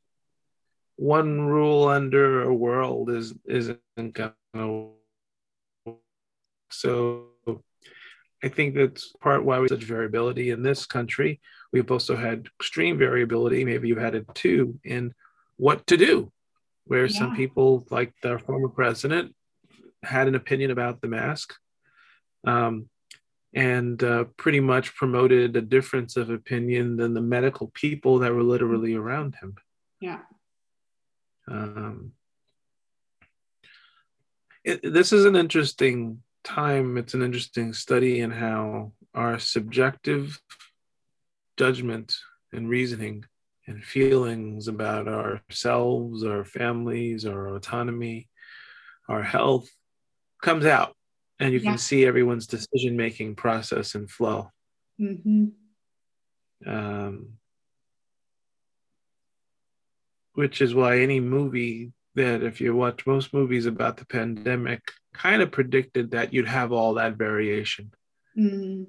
one 1.03 1.41
rule 1.41 1.88
under 1.88 2.43
a 2.43 2.55
world 2.55 3.11
is 3.11 3.35
isn't 3.45 3.81
gonna 4.12 4.35
so 6.71 7.27
I 8.45 8.49
think 8.49 8.75
that's 8.75 9.12
part 9.21 9.45
why 9.45 9.59
we 9.59 9.65
have 9.65 9.81
such 9.81 9.85
variability 9.85 10.51
in 10.51 10.62
this 10.62 10.87
country. 10.87 11.41
We've 11.73 11.91
also 11.91 12.17
had 12.17 12.49
extreme 12.61 12.99
variability, 12.99 13.65
maybe 13.65 13.88
you've 13.88 13.99
had 13.99 14.15
it 14.15 14.27
too, 14.35 14.79
in 14.85 15.12
what 15.57 15.87
to 15.88 15.97
do, 15.97 16.33
where 16.85 17.07
yeah. 17.07 17.19
some 17.19 17.37
people, 17.37 17.87
like 17.91 18.12
the 18.23 18.38
former 18.38 18.69
president, 18.69 19.35
had 20.03 20.29
an 20.29 20.35
opinion 20.35 20.71
about 20.73 21.01
the 21.01 21.09
mask 21.09 21.55
um, 22.45 22.88
and 23.55 24.03
uh, 24.03 24.25
pretty 24.37 24.61
much 24.61 24.95
promoted 24.97 25.57
a 25.57 25.62
difference 25.62 26.17
of 26.17 26.31
opinion 26.31 26.97
than 26.97 27.15
the 27.15 27.21
medical 27.21 27.69
people 27.75 28.21
that 28.21 28.35
were 28.35 28.43
literally 28.43 28.95
around 28.95 29.37
him. 29.41 29.55
Yeah. 30.01 30.21
Um, 31.53 32.12
it, 34.65 34.81
this 34.83 35.12
is 35.12 35.25
an 35.25 35.37
interesting 35.37 36.23
time. 36.45 36.97
It's 36.97 37.15
an 37.15 37.23
interesting 37.23 37.73
study 37.73 38.21
in 38.21 38.31
how 38.31 38.93
our 39.15 39.38
subjective 39.38 40.41
judgment 41.57 42.17
and 42.53 42.69
reasoning 42.69 43.25
and 43.67 43.85
feelings 43.85 44.69
about 44.69 45.09
ourselves, 45.09 46.25
our 46.25 46.45
families, 46.45 47.27
our 47.27 47.55
autonomy, 47.55 48.29
our 49.09 49.23
health 49.23 49.69
comes 50.43 50.65
out, 50.67 50.97
and 51.38 51.53
you 51.53 51.61
yeah. 51.61 51.71
can 51.71 51.79
see 51.79 52.05
everyone's 52.05 52.47
decision 52.47 52.97
making 52.97 53.37
process 53.37 53.95
and 53.95 54.11
flow. 54.11 54.51
Mm-hmm. 55.01 55.47
Um, 56.67 57.35
which 60.35 60.61
is 60.61 60.75
why 60.75 60.99
any 60.99 61.21
movie 61.21 61.92
that 62.14 62.42
if 62.42 62.61
you 62.61 62.75
watch 62.75 63.07
most 63.07 63.33
movies 63.33 63.66
about 63.66 63.97
the 63.97 64.07
pandemic 64.07 64.81
kind 65.14 65.42
of 65.42 65.51
predicted 65.51 66.11
that 66.11 66.33
you'd 66.33 66.49
have 66.49 66.73
all 66.73 66.95
that 66.95 67.16
variation 67.16 67.92
mm-hmm. 68.37 68.85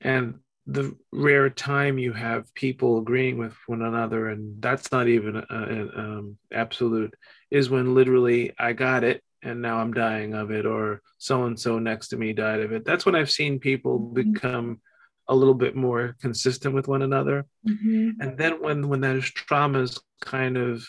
and 0.00 0.38
the 0.66 0.96
rare 1.12 1.50
time 1.50 1.98
you 1.98 2.12
have 2.12 2.52
people 2.54 2.98
agreeing 2.98 3.36
with 3.36 3.54
one 3.66 3.82
another 3.82 4.28
and 4.28 4.62
that's 4.62 4.90
not 4.90 5.08
even 5.08 5.36
an 5.36 5.90
um, 5.94 6.38
absolute 6.52 7.14
is 7.50 7.68
when 7.68 7.94
literally 7.94 8.52
i 8.58 8.72
got 8.72 9.04
it 9.04 9.22
and 9.42 9.60
now 9.60 9.76
i'm 9.76 9.92
dying 9.92 10.32
of 10.34 10.50
it 10.50 10.64
or 10.64 11.02
so 11.18 11.44
and 11.44 11.60
so 11.60 11.78
next 11.78 12.08
to 12.08 12.16
me 12.16 12.32
died 12.32 12.60
of 12.60 12.72
it 12.72 12.84
that's 12.84 13.04
when 13.04 13.14
i've 13.14 13.30
seen 13.30 13.58
people 13.58 14.00
mm-hmm. 14.00 14.32
become 14.32 14.80
a 15.28 15.34
little 15.34 15.54
bit 15.54 15.74
more 15.74 16.16
consistent 16.20 16.74
with 16.74 16.88
one 16.88 17.02
another. 17.02 17.46
Mm-hmm. 17.66 18.20
And 18.20 18.38
then 18.38 18.62
when 18.62 18.88
when 18.88 19.00
those 19.00 19.30
traumas 19.30 20.00
kind 20.20 20.56
of 20.56 20.86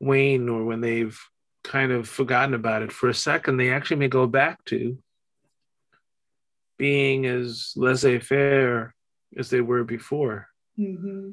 wane 0.00 0.48
or 0.48 0.64
when 0.64 0.80
they've 0.80 1.18
kind 1.62 1.92
of 1.92 2.08
forgotten 2.08 2.54
about 2.54 2.82
it 2.82 2.92
for 2.92 3.08
a 3.08 3.14
second, 3.14 3.56
they 3.56 3.70
actually 3.70 3.98
may 3.98 4.08
go 4.08 4.26
back 4.26 4.64
to 4.66 4.98
being 6.78 7.26
as 7.26 7.72
laissez-faire 7.76 8.94
as 9.36 9.50
they 9.50 9.60
were 9.60 9.84
before. 9.84 10.48
Mm-hmm. 10.78 11.30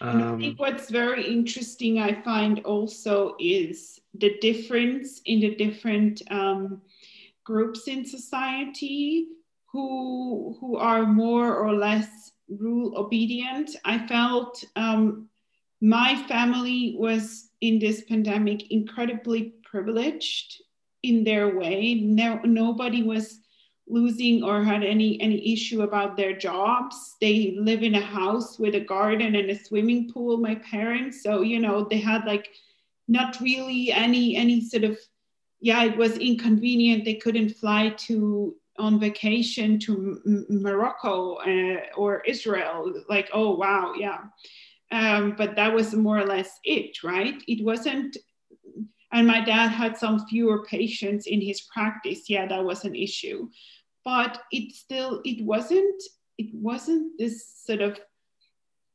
Um, 0.00 0.34
I 0.34 0.38
think 0.38 0.60
what's 0.60 0.90
very 0.90 1.26
interesting, 1.26 1.98
I 1.98 2.22
find 2.22 2.60
also, 2.60 3.34
is 3.38 4.00
the 4.14 4.38
difference 4.40 5.20
in 5.24 5.40
the 5.40 5.54
different 5.54 6.22
um, 6.30 6.82
groups 7.44 7.88
in 7.88 8.04
society 8.06 9.26
who 9.74 10.56
who 10.60 10.76
are 10.76 11.04
more 11.04 11.56
or 11.56 11.74
less 11.74 12.30
rule 12.48 12.96
obedient. 12.96 13.74
I 13.84 14.06
felt 14.06 14.62
um, 14.76 15.28
my 15.80 16.14
family 16.28 16.94
was 16.96 17.50
in 17.60 17.80
this 17.80 18.04
pandemic 18.04 18.70
incredibly 18.70 19.54
privileged 19.64 20.62
in 21.02 21.24
their 21.24 21.56
way. 21.56 21.94
No, 21.94 22.40
nobody 22.44 23.02
was 23.02 23.40
losing 23.88 24.44
or 24.44 24.62
had 24.62 24.84
any 24.84 25.20
any 25.20 25.52
issue 25.52 25.82
about 25.82 26.16
their 26.16 26.34
jobs 26.34 27.16
they 27.20 27.54
live 27.58 27.82
in 27.82 27.96
a 27.96 28.00
house 28.00 28.58
with 28.58 28.74
a 28.74 28.80
garden 28.80 29.34
and 29.34 29.50
a 29.50 29.58
swimming 29.62 30.10
pool 30.10 30.38
my 30.38 30.54
parents 30.54 31.22
so 31.22 31.42
you 31.42 31.60
know 31.60 31.84
they 31.90 31.98
had 31.98 32.24
like 32.24 32.48
not 33.08 33.38
really 33.42 33.92
any 33.92 34.36
any 34.36 34.62
sort 34.62 34.84
of 34.84 34.96
yeah 35.60 35.84
it 35.84 35.98
was 35.98 36.16
inconvenient 36.16 37.04
they 37.04 37.12
couldn't 37.12 37.50
fly 37.50 37.90
to 37.98 38.56
on 38.78 38.98
vacation 38.98 39.78
to 39.78 40.20
M- 40.26 40.46
morocco 40.48 41.34
uh, 41.36 41.80
or 41.96 42.20
israel 42.22 42.92
like 43.08 43.30
oh 43.32 43.54
wow 43.54 43.94
yeah. 43.96 44.20
Um, 44.92 45.34
but 45.36 45.56
that 45.56 45.74
was 45.74 45.94
more 45.94 46.18
or 46.18 46.26
less 46.26 46.60
it 46.62 47.02
right? 47.02 47.42
It 47.48 47.64
wasn't 47.64 48.16
and 49.12 49.26
my 49.26 49.40
dad 49.40 49.68
had 49.68 49.96
some 49.96 50.26
fewer 50.26 50.64
patients 50.64 51.26
in 51.26 51.40
his 51.40 51.62
practice. 51.62 52.28
Yeah 52.28 52.46
that 52.46 52.64
was 52.64 52.84
an 52.84 52.94
issue. 52.94 53.48
But 54.04 54.42
it 54.52 54.74
still 54.74 55.20
it 55.24 55.44
wasn't 55.44 56.02
it 56.38 56.54
wasn't 56.54 57.18
this 57.18 57.48
sort 57.64 57.80
of 57.80 57.98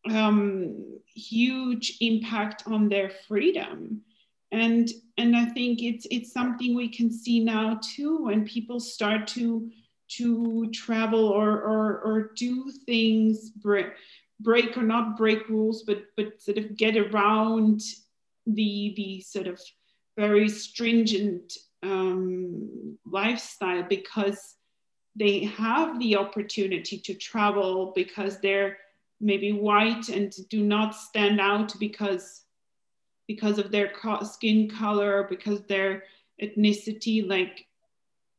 um, 0.09 0.99
huge 1.13 1.97
impact 1.99 2.63
on 2.65 2.89
their 2.89 3.11
freedom 3.27 4.01
and 4.51 4.89
and 5.17 5.35
i 5.35 5.45
think 5.45 5.81
it's 5.81 6.07
it's 6.12 6.31
something 6.31 6.75
we 6.75 6.89
can 6.89 7.12
see 7.12 7.39
now 7.39 7.79
too 7.83 8.23
when 8.23 8.45
people 8.45 8.79
start 8.79 9.27
to 9.27 9.69
to 10.07 10.69
travel 10.73 11.27
or 11.27 11.51
or, 11.62 11.99
or 12.01 12.31
do 12.35 12.71
things 12.85 13.51
break, 13.51 13.88
break 14.39 14.75
or 14.75 14.83
not 14.83 15.17
break 15.17 15.47
rules 15.49 15.83
but 15.83 16.03
but 16.17 16.41
sort 16.41 16.57
of 16.57 16.75
get 16.75 16.97
around 16.97 17.81
the 18.47 18.93
the 18.95 19.21
sort 19.21 19.47
of 19.47 19.62
very 20.17 20.49
stringent 20.49 21.53
um, 21.83 22.97
lifestyle 23.05 23.83
because 23.83 24.55
they 25.15 25.45
have 25.45 25.99
the 25.99 26.17
opportunity 26.17 26.97
to 26.97 27.13
travel 27.13 27.93
because 27.95 28.39
they're 28.39 28.77
maybe 29.21 29.51
white 29.51 30.09
and 30.09 30.33
do 30.49 30.63
not 30.63 30.95
stand 30.95 31.39
out 31.39 31.73
because 31.79 32.43
because 33.29 33.59
of 33.59 33.71
their 33.71 33.89
skin 34.23 34.67
color 34.67 35.27
because 35.29 35.61
their 35.63 36.03
ethnicity 36.41 37.17
like 37.35 37.67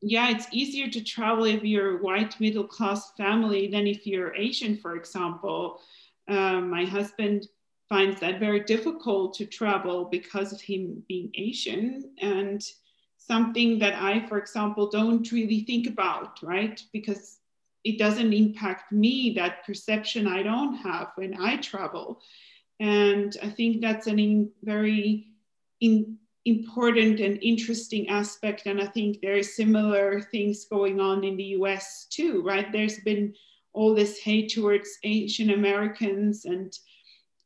yeah 0.03 0.31
it's 0.31 0.48
easier 0.50 0.88
to 0.88 1.03
travel 1.14 1.44
if 1.44 1.62
you're 1.62 1.98
a 1.98 2.03
white 2.03 2.35
middle 2.40 2.68
class 2.76 3.12
family 3.12 3.68
than 3.68 3.87
if 3.87 4.07
you're 4.07 4.35
asian 4.35 4.76
for 4.76 4.96
example 4.96 5.81
um, 6.29 6.68
my 6.68 6.85
husband 6.85 7.48
finds 7.88 8.20
that 8.20 8.40
very 8.40 8.61
difficult 8.74 9.33
to 9.35 9.46
travel 9.46 10.07
because 10.07 10.53
of 10.53 10.61
him 10.61 11.03
being 11.09 11.31
asian 11.35 12.11
and 12.20 12.61
something 13.31 13.79
that 13.79 13.94
I, 13.94 14.26
for 14.26 14.38
example, 14.38 14.90
don't 14.90 15.31
really 15.31 15.61
think 15.61 15.87
about, 15.87 16.42
right? 16.42 16.83
Because 16.92 17.38
it 17.85 17.96
doesn't 17.98 18.33
impact 18.33 18.90
me, 18.90 19.35
that 19.37 19.64
perception 19.64 20.26
I 20.26 20.42
don't 20.42 20.74
have 20.76 21.12
when 21.14 21.40
I 21.40 21.57
travel. 21.59 22.20
And 22.81 23.37
I 23.43 23.49
think 23.51 23.81
that's 23.81 24.07
a 24.07 24.11
in, 24.11 24.51
very 24.64 25.29
in, 25.81 26.16
important 26.47 27.21
and 27.21 27.38
interesting 27.43 28.09
aspect. 28.09 28.66
And 28.66 28.81
I 28.81 28.87
think 28.87 29.21
there 29.21 29.37
are 29.37 29.43
similar 29.43 30.23
things 30.23 30.64
going 30.64 30.99
on 30.99 31.23
in 31.23 31.37
the 31.37 31.53
US 31.61 32.07
too, 32.11 32.43
right? 32.43 32.73
There's 32.73 33.01
been 33.01 33.35
all 33.73 33.95
this 33.95 34.19
hate 34.19 34.53
towards 34.53 34.99
Asian 35.05 35.51
Americans 35.51 36.47
and 36.47 36.77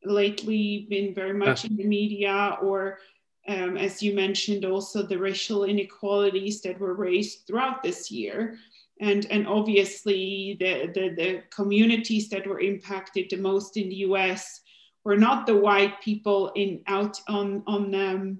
lately 0.04 0.86
been 0.88 1.14
very 1.14 1.34
much 1.34 1.64
in 1.64 1.76
the 1.76 1.84
media 1.84 2.56
or 2.62 2.98
um, 3.46 3.76
as 3.76 4.02
you 4.02 4.14
mentioned, 4.14 4.64
also 4.64 5.02
the 5.02 5.18
racial 5.18 5.64
inequalities 5.64 6.62
that 6.62 6.80
were 6.80 6.94
raised 6.94 7.46
throughout 7.46 7.82
this 7.82 8.10
year. 8.10 8.56
And, 9.02 9.26
and 9.26 9.46
obviously, 9.46 10.56
the, 10.60 10.86
the, 10.94 11.14
the 11.14 11.42
communities 11.54 12.30
that 12.30 12.46
were 12.46 12.60
impacted 12.60 13.28
the 13.28 13.36
most 13.36 13.76
in 13.76 13.90
the 13.90 13.96
US 13.96 14.62
were 15.04 15.16
not 15.16 15.46
the 15.46 15.56
white 15.56 16.00
people 16.00 16.50
in 16.54 16.80
out 16.86 17.20
on, 17.28 17.62
on 17.66 17.94
um, 17.94 18.38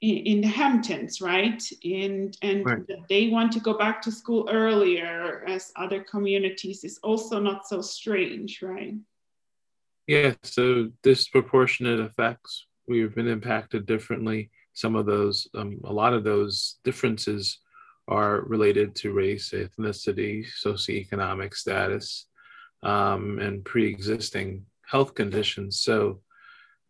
in, 0.00 0.16
in 0.18 0.40
the 0.40 0.48
Hamptons, 0.48 1.20
right? 1.20 1.62
And, 1.84 2.36
and 2.42 2.64
right. 2.64 2.82
they 3.08 3.28
want 3.28 3.52
to 3.52 3.60
go 3.60 3.76
back 3.76 4.00
to 4.02 4.12
school 4.12 4.48
earlier 4.50 5.44
as 5.46 5.72
other 5.76 6.02
communities 6.04 6.84
is 6.84 6.98
also 7.02 7.40
not 7.40 7.66
so 7.66 7.80
strange, 7.80 8.62
right? 8.62 8.94
Yeah, 10.06 10.34
so 10.42 10.90
disproportionate 11.02 11.98
effects 11.98 12.66
we've 12.86 13.14
been 13.14 13.26
impacted 13.26 13.86
differently. 13.86 14.50
Some 14.74 14.94
of 14.94 15.06
those, 15.06 15.48
um, 15.54 15.80
a 15.84 15.92
lot 15.92 16.12
of 16.12 16.22
those 16.22 16.76
differences 16.84 17.58
are 18.06 18.42
related 18.42 18.94
to 18.96 19.12
race, 19.12 19.50
ethnicity, 19.50 20.46
socioeconomic 20.64 21.54
status, 21.54 22.26
um, 22.84 23.40
and 23.40 23.64
pre-existing 23.64 24.64
health 24.88 25.14
conditions. 25.14 25.80
So, 25.80 26.20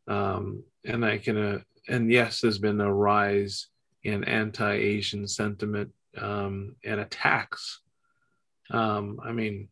um, 0.09 0.62
and 0.85 1.04
I 1.04 1.18
can, 1.18 1.37
uh, 1.37 1.59
and 1.88 2.11
yes, 2.11 2.40
there's 2.40 2.59
been 2.59 2.80
a 2.80 2.92
rise 2.92 3.68
in 4.02 4.24
anti-Asian 4.24 5.26
sentiment 5.26 5.90
um, 6.16 6.76
and 6.85 7.00
attacks. 7.00 7.80
Um, 8.70 9.18
I 9.24 9.32
mean, 9.32 9.68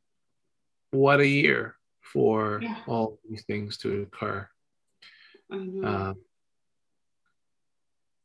what 0.90 1.20
a 1.20 1.26
year 1.26 1.76
for 2.00 2.60
yeah. 2.62 2.76
all 2.86 3.18
these 3.28 3.44
things 3.44 3.76
to 3.78 4.02
occur. 4.02 4.48
Um, 5.50 6.16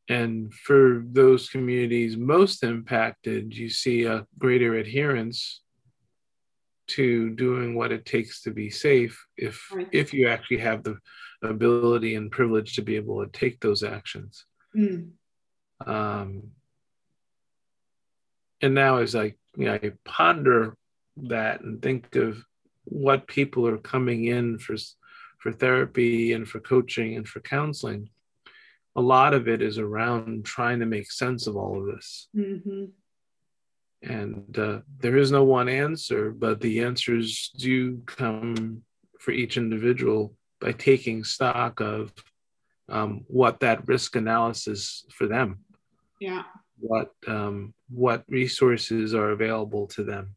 and 0.08 0.54
for 0.54 1.04
those 1.06 1.50
communities 1.50 2.18
most 2.18 2.64
impacted, 2.64 3.54
you 3.54 3.70
see 3.70 4.06
a 4.06 4.26
greater 4.38 4.76
adherence 4.76 5.62
to 6.90 7.30
doing 7.32 7.76
what 7.76 7.92
it 7.92 8.06
takes 8.06 8.42
to 8.44 8.52
be 8.52 8.70
safe 8.70 9.26
if 9.38 9.72
right. 9.74 9.88
if 9.92 10.14
you 10.14 10.28
actually 10.28 10.58
have 10.58 10.84
the 10.84 10.98
ability 11.42 12.16
and 12.16 12.32
privilege 12.32 12.76
to 12.76 12.82
be 12.82 12.96
able 12.96 13.24
to 13.24 13.32
take 13.32 13.60
those 13.60 13.84
actions. 13.84 14.46
Mm. 14.76 15.12
Um, 15.86 16.50
and 18.62 18.74
now 18.74 18.98
as 18.98 19.16
I, 19.16 19.36
you 19.56 19.66
know, 19.66 19.74
I 19.74 19.92
ponder 20.04 20.76
that 21.18 21.62
and 21.62 21.82
think 21.82 22.16
of 22.16 22.44
what 22.84 23.28
people 23.28 23.68
are 23.68 23.78
coming 23.78 24.26
in 24.26 24.60
for 24.60 24.76
for 25.38 25.54
therapy 25.54 26.34
and 26.34 26.48
for 26.48 26.60
coaching 26.60 27.16
and 27.16 27.26
for 27.26 27.40
counseling, 27.40 28.10
a 28.96 29.02
lot 29.02 29.34
of 29.34 29.48
it 29.48 29.62
is 29.62 29.78
around 29.78 30.44
trying 30.44 30.80
to 30.80 30.86
make 30.86 31.10
sense 31.10 31.48
of 31.48 31.56
all 31.56 31.80
of 31.80 31.86
this. 31.86 32.28
Mm-hmm. 32.36 32.86
And 34.02 34.58
uh, 34.58 34.80
there 35.00 35.18
is 35.18 35.32
no 35.32 35.44
one 35.44 35.68
answer, 35.68 36.32
but 36.32 36.62
the 36.62 36.82
answers 36.82 37.52
do 37.58 38.02
come 38.06 38.84
for 39.20 39.32
each 39.32 39.58
individual 39.58 40.34
by 40.62 40.72
taking 40.72 41.24
stock 41.24 41.82
of 41.82 42.14
um, 42.88 43.26
what 43.28 43.60
that 43.60 43.88
risk 43.88 44.16
analysis 44.16 45.06
for 45.12 45.28
them. 45.28 45.60
Yeah. 46.20 46.44
What 46.80 47.12
um, 47.28 47.74
what 47.90 48.24
resources 48.30 49.14
are 49.14 49.32
available 49.32 49.88
to 49.88 50.04
them, 50.04 50.36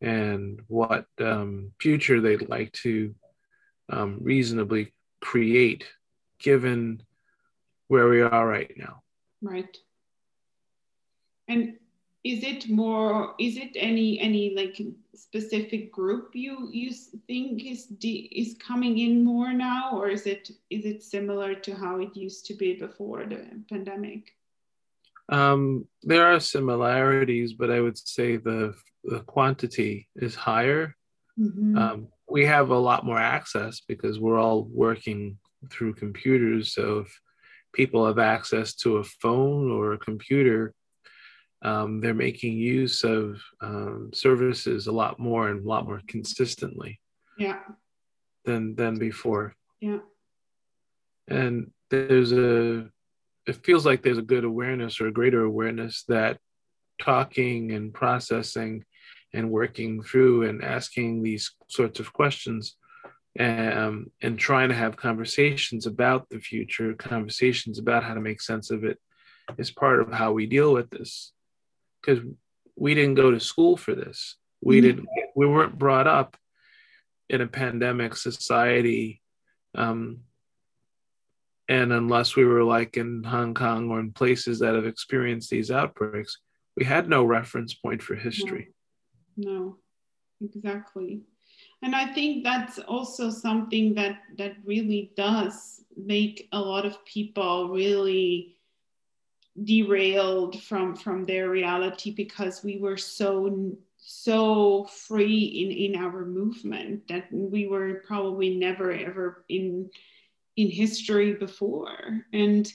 and 0.00 0.60
what 0.68 1.06
um, 1.20 1.72
future 1.80 2.20
they'd 2.20 2.48
like 2.48 2.72
to 2.84 3.14
um, 3.90 4.18
reasonably 4.20 4.94
create 5.20 5.84
given 6.38 7.02
where 7.88 8.08
we 8.08 8.22
are 8.22 8.46
right 8.46 8.72
now. 8.76 9.02
Right. 9.42 9.76
And 11.48 11.76
is 12.24 12.42
it 12.42 12.68
more 12.68 13.34
is 13.38 13.56
it 13.56 13.70
any 13.76 14.18
any 14.20 14.54
like 14.54 14.80
specific 15.14 15.92
group 15.92 16.30
you 16.34 16.68
you 16.72 16.92
think 17.26 17.64
is 17.64 17.86
de- 17.86 18.28
is 18.32 18.56
coming 18.58 18.98
in 18.98 19.24
more 19.24 19.52
now 19.52 19.90
or 19.92 20.08
is 20.08 20.26
it 20.26 20.50
is 20.70 20.84
it 20.84 21.02
similar 21.02 21.54
to 21.54 21.74
how 21.74 22.00
it 22.00 22.16
used 22.16 22.44
to 22.46 22.54
be 22.54 22.74
before 22.74 23.24
the 23.24 23.46
pandemic 23.68 24.32
um, 25.30 25.86
there 26.02 26.26
are 26.26 26.40
similarities 26.40 27.52
but 27.54 27.70
i 27.70 27.80
would 27.80 27.96
say 27.96 28.36
the 28.36 28.74
the 29.04 29.20
quantity 29.20 30.08
is 30.16 30.34
higher 30.34 30.96
mm-hmm. 31.38 31.78
um, 31.78 32.08
we 32.28 32.44
have 32.44 32.70
a 32.70 32.78
lot 32.78 33.06
more 33.06 33.18
access 33.18 33.80
because 33.80 34.18
we're 34.18 34.38
all 34.38 34.64
working 34.64 35.38
through 35.70 35.94
computers. 35.94 36.74
So 36.74 37.00
if 37.00 37.20
people 37.72 38.06
have 38.06 38.18
access 38.18 38.74
to 38.76 38.98
a 38.98 39.04
phone 39.04 39.70
or 39.70 39.92
a 39.92 39.98
computer, 39.98 40.74
um, 41.62 42.00
they're 42.00 42.14
making 42.14 42.56
use 42.56 43.02
of 43.04 43.40
um, 43.60 44.10
services 44.14 44.86
a 44.86 44.92
lot 44.92 45.18
more 45.18 45.48
and 45.48 45.64
a 45.64 45.68
lot 45.68 45.86
more 45.86 46.00
consistently. 46.06 47.00
Yeah. 47.38 47.60
Than 48.44 48.74
than 48.76 48.98
before. 48.98 49.54
Yeah. 49.80 49.98
And 51.26 51.70
there's 51.90 52.32
a 52.32 52.88
it 53.46 53.64
feels 53.64 53.86
like 53.86 54.02
there's 54.02 54.18
a 54.18 54.22
good 54.22 54.44
awareness 54.44 55.00
or 55.00 55.08
a 55.08 55.12
greater 55.12 55.42
awareness 55.42 56.04
that 56.08 56.38
talking 57.00 57.72
and 57.72 57.94
processing 57.94 58.84
and 59.32 59.50
working 59.50 60.02
through 60.02 60.48
and 60.48 60.62
asking 60.64 61.22
these 61.22 61.54
sorts 61.68 62.00
of 62.00 62.12
questions 62.12 62.76
um, 63.38 64.10
and 64.20 64.38
trying 64.38 64.68
to 64.68 64.74
have 64.74 64.96
conversations 64.96 65.86
about 65.86 66.28
the 66.28 66.40
future, 66.40 66.94
conversations 66.94 67.78
about 67.78 68.02
how 68.02 68.14
to 68.14 68.20
make 68.20 68.40
sense 68.40 68.70
of 68.70 68.84
it 68.84 68.98
is 69.56 69.70
part 69.70 70.00
of 70.00 70.12
how 70.12 70.32
we 70.32 70.46
deal 70.46 70.72
with 70.72 70.90
this. 70.90 71.32
Because 72.08 72.24
we 72.76 72.94
didn't 72.94 73.14
go 73.14 73.30
to 73.30 73.40
school 73.40 73.76
for 73.76 73.94
this. 73.94 74.36
We 74.62 74.76
mm-hmm. 74.76 74.86
didn't. 74.86 75.08
We 75.36 75.46
weren't 75.46 75.78
brought 75.78 76.06
up 76.06 76.36
in 77.28 77.40
a 77.40 77.46
pandemic 77.46 78.16
society. 78.16 79.20
Um, 79.74 80.20
and 81.68 81.92
unless 81.92 82.34
we 82.34 82.46
were 82.46 82.64
like 82.64 82.96
in 82.96 83.22
Hong 83.24 83.52
Kong 83.52 83.90
or 83.90 84.00
in 84.00 84.12
places 84.12 84.60
that 84.60 84.74
have 84.74 84.86
experienced 84.86 85.50
these 85.50 85.70
outbreaks, 85.70 86.38
we 86.76 86.84
had 86.84 87.08
no 87.08 87.24
reference 87.24 87.74
point 87.74 88.02
for 88.02 88.14
history. 88.14 88.70
No, 89.36 89.52
no 89.52 89.76
exactly. 90.40 91.20
And 91.82 91.94
I 91.94 92.12
think 92.12 92.42
that's 92.42 92.78
also 92.78 93.30
something 93.30 93.94
that 93.94 94.18
that 94.38 94.54
really 94.64 95.12
does 95.14 95.84
make 95.96 96.48
a 96.52 96.60
lot 96.60 96.86
of 96.86 97.04
people 97.04 97.68
really 97.68 98.57
derailed 99.64 100.62
from 100.62 100.94
from 100.94 101.24
their 101.24 101.50
reality 101.50 102.12
because 102.14 102.62
we 102.62 102.78
were 102.78 102.96
so 102.96 103.72
so 103.96 104.84
free 104.84 105.44
in 105.44 105.94
in 105.94 106.00
our 106.00 106.24
movement 106.24 107.06
that 107.08 107.32
we 107.32 107.66
were 107.66 108.02
probably 108.06 108.56
never 108.56 108.92
ever 108.92 109.44
in 109.48 109.90
in 110.56 110.70
history 110.70 111.34
before. 111.34 112.24
And 112.32 112.70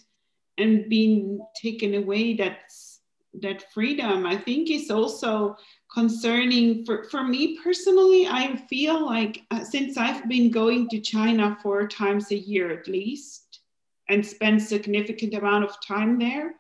and 0.57 0.89
being 0.89 1.45
taken 1.55 1.95
away 1.95 2.35
that's 2.35 2.99
that 3.41 3.71
freedom 3.73 4.25
i 4.25 4.37
think 4.37 4.69
is 4.69 4.91
also 4.91 5.55
concerning. 5.91 6.85
For, 6.85 7.05
for 7.05 7.23
me 7.23 7.59
personally 7.63 8.27
i 8.27 8.55
feel 8.69 9.03
like 9.03 9.41
uh, 9.51 9.63
since 9.63 9.97
i've 9.97 10.27
been 10.29 10.51
going 10.51 10.87
to 10.89 10.99
china 10.99 11.57
four 11.61 11.87
times 11.87 12.31
a 12.31 12.37
year 12.37 12.71
at 12.71 12.87
least 12.87 13.61
and 14.09 14.25
spend 14.25 14.61
significant 14.61 15.33
amount 15.33 15.63
of 15.63 15.75
time 15.85 16.19
there 16.19 16.53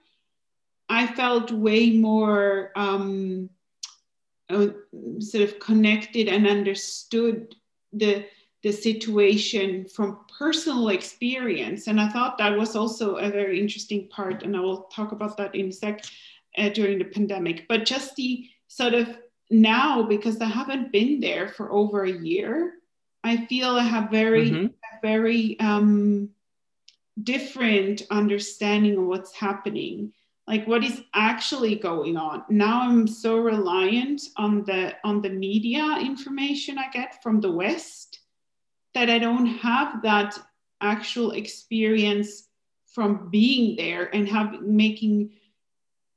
i 0.93 1.07
felt 1.07 1.51
way 1.51 1.91
more 1.91 2.71
um, 2.75 3.49
uh, 4.49 4.67
sort 5.19 5.43
of 5.43 5.59
connected 5.59 6.27
and 6.27 6.47
understood 6.47 7.55
the 7.91 8.25
the 8.63 8.71
situation 8.71 9.85
from 9.93 10.19
personal 10.39 10.87
experience. 10.89 11.87
And 11.87 11.99
i 11.99 12.07
thought 12.09 12.37
that 12.37 12.57
was 12.57 12.75
also 12.75 13.15
a 13.15 13.29
very 13.29 13.59
interesting 13.59 14.07
part 14.07 14.43
and 14.43 14.55
i 14.55 14.59
will 14.59 14.83
talk 14.83 15.11
about 15.11 15.35
that 15.37 15.53
in 15.53 15.67
a 15.67 15.71
sec 15.71 16.05
uh, 16.57 16.69
during 16.69 16.99
the 16.99 17.05
pandemic. 17.05 17.67
But 17.67 17.85
just 17.85 18.15
the 18.15 18.47
sort 18.67 18.93
of 18.93 19.17
now 19.49 20.03
because 20.03 20.39
I 20.41 20.45
haven't 20.45 20.91
been 20.91 21.19
there 21.19 21.47
for 21.49 21.71
over 21.71 22.03
a 22.03 22.11
year, 22.11 22.73
I 23.23 23.45
feel 23.45 23.69
I 23.69 23.83
have 23.83 24.09
very, 24.09 24.49
mm-hmm. 24.49 24.67
very 25.01 25.59
um, 25.59 26.29
different 27.21 28.03
understanding 28.09 28.97
of 28.97 29.05
what's 29.05 29.33
happening, 29.33 30.13
like 30.47 30.67
what 30.67 30.83
is 30.83 31.01
actually 31.13 31.75
going 31.75 32.17
on. 32.17 32.43
Now 32.49 32.81
I'm 32.81 33.07
so 33.07 33.37
reliant 33.37 34.21
on 34.37 34.63
the 34.65 34.95
on 35.03 35.21
the 35.21 35.29
media 35.29 35.97
information 36.01 36.77
I 36.77 36.89
get 36.91 37.23
from 37.23 37.39
the 37.39 37.51
West 37.51 38.19
that 38.93 39.09
I 39.09 39.19
don't 39.19 39.45
have 39.45 40.01
that 40.03 40.37
actual 40.81 41.31
experience 41.31 42.49
from 42.93 43.29
being 43.29 43.75
there 43.75 44.13
and 44.13 44.27
have 44.27 44.61
making 44.61 45.31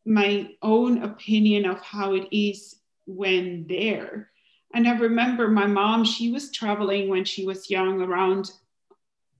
my 0.05 0.51
own 0.63 1.03
opinion 1.03 1.65
of 1.65 1.81
how 1.81 2.15
it 2.15 2.29
is 2.31 2.77
when 3.07 3.67
there. 3.69 4.31
And 4.75 4.87
I 4.87 4.99
remember 4.99 5.49
my 5.49 5.67
mom, 5.67 6.05
she 6.05 6.31
was 6.31 6.53
traveling 6.53 7.09
when 7.09 7.25
she 7.25 7.47
was 7.47 7.71
young 7.71 8.03
around 8.03 8.51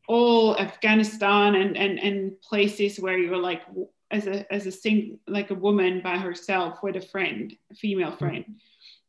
all 0.09 0.57
Afghanistan 0.57 1.57
and, 1.57 1.77
and, 1.77 1.99
and 1.99 2.41
places 2.41 2.99
where 2.99 3.19
you're 3.19 3.37
like, 3.37 3.63
as 4.11 4.27
a, 4.27 4.53
as 4.53 4.67
a 4.67 4.73
sing, 4.73 5.19
like 5.27 5.51
a 5.51 5.55
woman 5.55 6.01
by 6.03 6.17
herself 6.17 6.83
with 6.83 6.97
a 6.97 7.01
friend, 7.01 7.57
a 7.71 7.75
female 7.75 8.09
mm-hmm. 8.09 8.19
friend. 8.19 8.45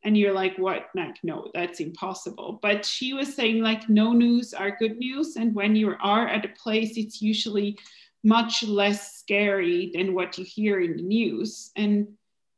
And 0.04 0.18
you're 0.18 0.34
like, 0.34 0.58
what? 0.58 0.88
Like, 0.96 1.18
no, 1.24 1.50
that's 1.54 1.80
impossible. 1.80 2.60
But 2.62 2.86
she 2.86 3.14
was 3.14 3.34
saying, 3.34 3.62
like, 3.62 3.90
no 3.90 4.14
news 4.14 4.54
are 4.54 4.78
good 4.78 4.98
news. 4.98 5.36
And 5.36 5.54
when 5.54 5.76
you 5.76 5.96
are 6.02 6.28
at 6.28 6.46
a 6.46 6.50
place, 6.50 6.98
it's 6.98 7.22
usually 7.22 7.78
much 8.24 8.64
less 8.64 9.18
scary 9.18 9.92
than 9.94 10.14
what 10.14 10.38
you 10.38 10.46
hear 10.46 10.80
in 10.80 10.98
the 10.98 11.04
news. 11.04 11.72
And 11.76 12.08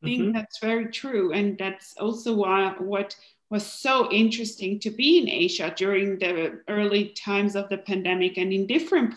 I 0.04 0.08
think 0.08 0.22
mm-hmm. 0.22 0.32
that's 0.34 0.60
very 0.60 0.88
true. 0.88 1.34
And 1.34 1.58
that's 1.58 1.96
also 1.98 2.34
why 2.36 2.76
what 2.78 3.16
was 3.50 3.66
so 3.66 4.12
interesting 4.12 4.80
to 4.80 4.92
be 4.92 5.20
in 5.20 5.28
Asia 5.28 5.74
during 5.76 6.20
the 6.20 6.62
early 6.68 7.10
times 7.10 7.56
of 7.56 7.68
the 7.70 7.78
pandemic 7.78 8.38
and 8.38 8.54
in 8.54 8.68
different 8.68 9.16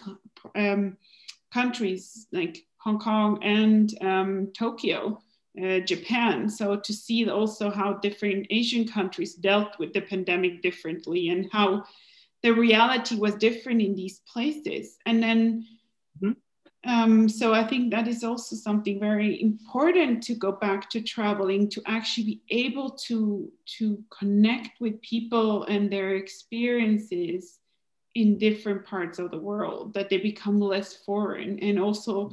um, 0.54 0.96
countries 1.52 2.26
like 2.32 2.64
Hong 2.84 2.98
Kong 2.98 3.42
and 3.42 3.94
um, 4.02 4.52
Tokyo, 4.56 5.20
uh, 5.62 5.80
Japan. 5.80 6.48
So 6.48 6.76
to 6.76 6.92
see 6.92 7.28
also 7.28 7.70
how 7.70 7.94
different 7.94 8.46
Asian 8.50 8.86
countries 8.86 9.34
dealt 9.34 9.78
with 9.78 9.92
the 9.92 10.00
pandemic 10.00 10.62
differently 10.62 11.28
and 11.28 11.48
how 11.52 11.84
the 12.42 12.52
reality 12.52 13.16
was 13.16 13.34
different 13.36 13.80
in 13.80 13.94
these 13.94 14.20
places. 14.32 14.96
And 15.06 15.22
then 15.22 15.66
mm-hmm. 16.22 16.32
Um, 16.84 17.28
so 17.28 17.54
I 17.54 17.64
think 17.64 17.92
that 17.92 18.08
is 18.08 18.24
also 18.24 18.56
something 18.56 18.98
very 18.98 19.40
important 19.40 20.22
to 20.24 20.34
go 20.34 20.50
back 20.50 20.90
to 20.90 21.00
traveling 21.00 21.68
to 21.70 21.82
actually 21.86 22.24
be 22.24 22.42
able 22.50 22.90
to 23.06 23.52
to 23.78 24.02
connect 24.10 24.80
with 24.80 25.00
people 25.00 25.62
and 25.64 25.92
their 25.92 26.16
experiences 26.16 27.60
in 28.16 28.36
different 28.36 28.84
parts 28.84 29.20
of 29.20 29.30
the 29.30 29.38
world 29.38 29.94
that 29.94 30.10
they 30.10 30.18
become 30.18 30.60
less 30.60 30.96
foreign 31.06 31.58
and 31.60 31.78
also 31.78 32.32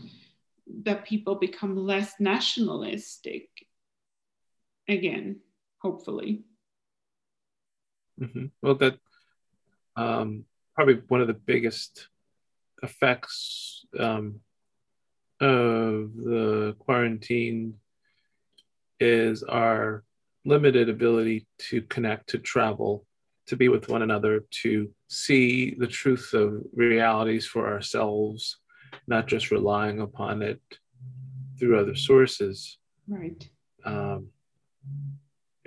that 0.83 1.05
people 1.05 1.35
become 1.35 1.75
less 1.75 2.13
nationalistic 2.19 3.49
again 4.87 5.39
hopefully 5.81 6.43
mm-hmm. 8.19 8.45
well 8.61 8.75
that 8.75 8.97
um, 9.95 10.45
probably 10.75 11.01
one 11.07 11.21
of 11.21 11.27
the 11.27 11.33
biggest 11.33 12.07
effects 12.81 13.85
um, 13.99 14.39
of 15.41 16.15
the 16.15 16.75
quarantine 16.79 17.75
is 18.99 19.43
our 19.43 20.03
limited 20.45 20.89
ability 20.89 21.45
to 21.57 21.81
connect, 21.83 22.29
to 22.29 22.37
travel, 22.37 23.05
to 23.47 23.55
be 23.55 23.69
with 23.69 23.89
one 23.89 24.01
another, 24.01 24.45
to 24.51 24.89
see 25.07 25.75
the 25.75 25.87
truth 25.87 26.33
of 26.33 26.63
realities 26.73 27.45
for 27.45 27.71
ourselves, 27.71 28.57
not 29.07 29.27
just 29.27 29.51
relying 29.51 29.99
upon 30.01 30.41
it 30.41 30.61
through 31.57 31.79
other 31.79 31.95
sources. 31.95 32.77
Right. 33.07 33.47
Um, 33.85 34.29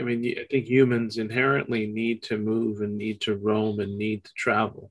I 0.00 0.04
mean, 0.04 0.36
I 0.38 0.46
think 0.50 0.66
humans 0.66 1.18
inherently 1.18 1.86
need 1.86 2.22
to 2.24 2.38
move 2.38 2.80
and 2.80 2.96
need 2.96 3.20
to 3.22 3.36
roam 3.36 3.80
and 3.80 3.96
need 3.96 4.24
to 4.24 4.30
travel. 4.36 4.90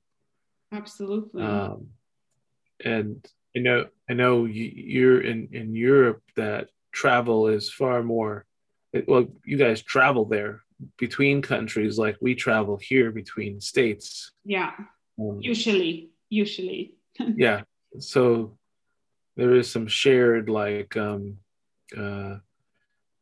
Absolutely. 0.72 1.44
Um, 1.44 1.88
and 2.84 3.26
I 3.56 3.60
know 3.60 3.88
I 4.10 4.13
know 4.13 4.46
you're 4.46 5.22
in 5.22 5.50
in 5.52 5.76
Europe 5.76 6.22
that 6.36 6.70
travel 6.91 7.48
is 7.48 7.72
far 7.72 8.04
more. 8.04 8.46
Well, 9.08 9.28
you 9.46 9.58
guys 9.58 9.82
travel 9.82 10.26
there 10.26 10.62
between 10.98 11.41
countries 11.41 11.98
like 11.98 12.17
we 12.22 12.36
travel 12.36 12.78
here 12.82 13.12
between 13.12 13.62
states. 13.62 14.32
Yeah, 14.46 14.72
um, 15.20 15.39
usually, 15.41 16.12
usually. 16.30 16.96
yeah, 17.36 17.63
so 18.00 18.58
there 19.36 19.56
is 19.56 19.70
some 19.70 19.88
shared 19.88 20.50
like 20.50 20.96
um, 20.98 21.38
uh, 21.98 22.36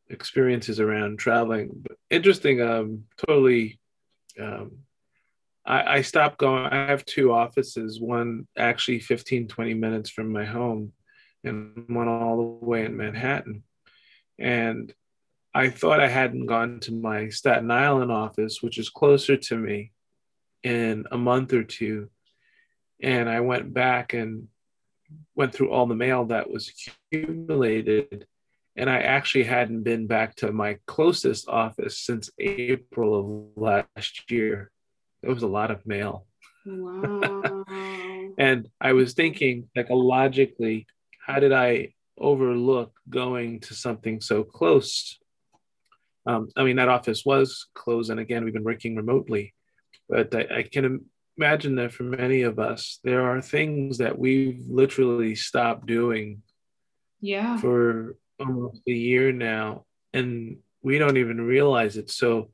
experiences 0.09 0.79
around 0.79 1.19
traveling. 1.19 1.69
But 1.81 1.97
interesting. 2.09 2.61
Um, 2.61 3.05
totally. 3.17 3.79
Um, 4.39 4.79
I, 5.65 5.97
I 5.97 6.01
stopped 6.01 6.37
going. 6.37 6.65
I 6.65 6.87
have 6.87 7.05
two 7.05 7.31
offices, 7.31 8.01
one 8.01 8.47
actually 8.57 8.99
15, 8.99 9.47
20 9.47 9.73
minutes 9.75 10.09
from 10.09 10.31
my 10.31 10.45
home, 10.45 10.93
and 11.43 11.85
one 11.87 12.07
all 12.07 12.37
the 12.37 12.65
way 12.65 12.85
in 12.85 12.97
Manhattan. 12.97 13.63
And 14.37 14.93
I 15.53 15.69
thought 15.69 15.99
I 15.99 16.07
hadn't 16.07 16.45
gone 16.45 16.79
to 16.81 16.93
my 16.93 17.29
Staten 17.29 17.71
Island 17.71 18.11
office, 18.11 18.61
which 18.61 18.77
is 18.77 18.89
closer 18.89 19.35
to 19.35 19.57
me, 19.57 19.91
in 20.63 21.05
a 21.11 21.17
month 21.17 21.53
or 21.53 21.63
two. 21.63 22.09
And 23.01 23.29
I 23.29 23.39
went 23.39 23.73
back 23.73 24.13
and 24.13 24.47
went 25.35 25.53
through 25.53 25.71
all 25.71 25.85
the 25.85 25.95
mail 25.95 26.25
that 26.25 26.49
was 26.49 26.71
accumulated. 27.11 28.27
And 28.75 28.89
I 28.89 28.99
actually 28.99 29.43
hadn't 29.43 29.83
been 29.83 30.07
back 30.07 30.35
to 30.37 30.51
my 30.51 30.77
closest 30.85 31.47
office 31.47 31.99
since 31.99 32.29
April 32.39 33.19
of 33.19 33.61
last 33.61 34.31
year. 34.31 34.71
It 35.23 35.29
was 35.29 35.43
a 35.43 35.47
lot 35.47 35.71
of 35.71 35.85
mail. 35.85 36.25
Wow. 36.65 37.65
and 38.37 38.69
I 38.79 38.93
was 38.93 39.13
thinking, 39.13 39.69
like, 39.75 39.87
logically, 39.89 40.87
how 41.25 41.39
did 41.39 41.51
I 41.51 41.93
overlook 42.17 42.93
going 43.09 43.59
to 43.61 43.73
something 43.73 44.21
so 44.21 44.43
close? 44.43 45.17
Um, 46.25 46.49
I 46.55 46.63
mean, 46.63 46.75
that 46.77 46.89
office 46.89 47.25
was 47.25 47.67
closed, 47.73 48.11
and 48.11 48.19
again, 48.19 48.43
we've 48.43 48.53
been 48.53 48.63
working 48.63 48.95
remotely, 48.95 49.53
but 50.07 50.33
I, 50.35 50.59
I 50.59 50.63
can 50.63 51.05
imagine 51.39 51.75
that 51.75 51.93
for 51.93 52.03
many 52.03 52.41
of 52.41 52.59
us, 52.59 52.99
there 53.05 53.21
are 53.31 53.41
things 53.41 53.99
that 53.99 54.19
we've 54.19 54.65
literally 54.67 55.35
stopped 55.35 55.85
doing. 55.85 56.41
Yeah. 57.21 57.57
For 57.57 58.17
almost 58.39 58.81
a 58.87 58.91
year 58.91 59.31
now, 59.31 59.85
and 60.13 60.57
we 60.81 60.97
don't 60.97 61.17
even 61.17 61.39
realize 61.39 61.95
it. 61.95 62.09
So 62.09 62.49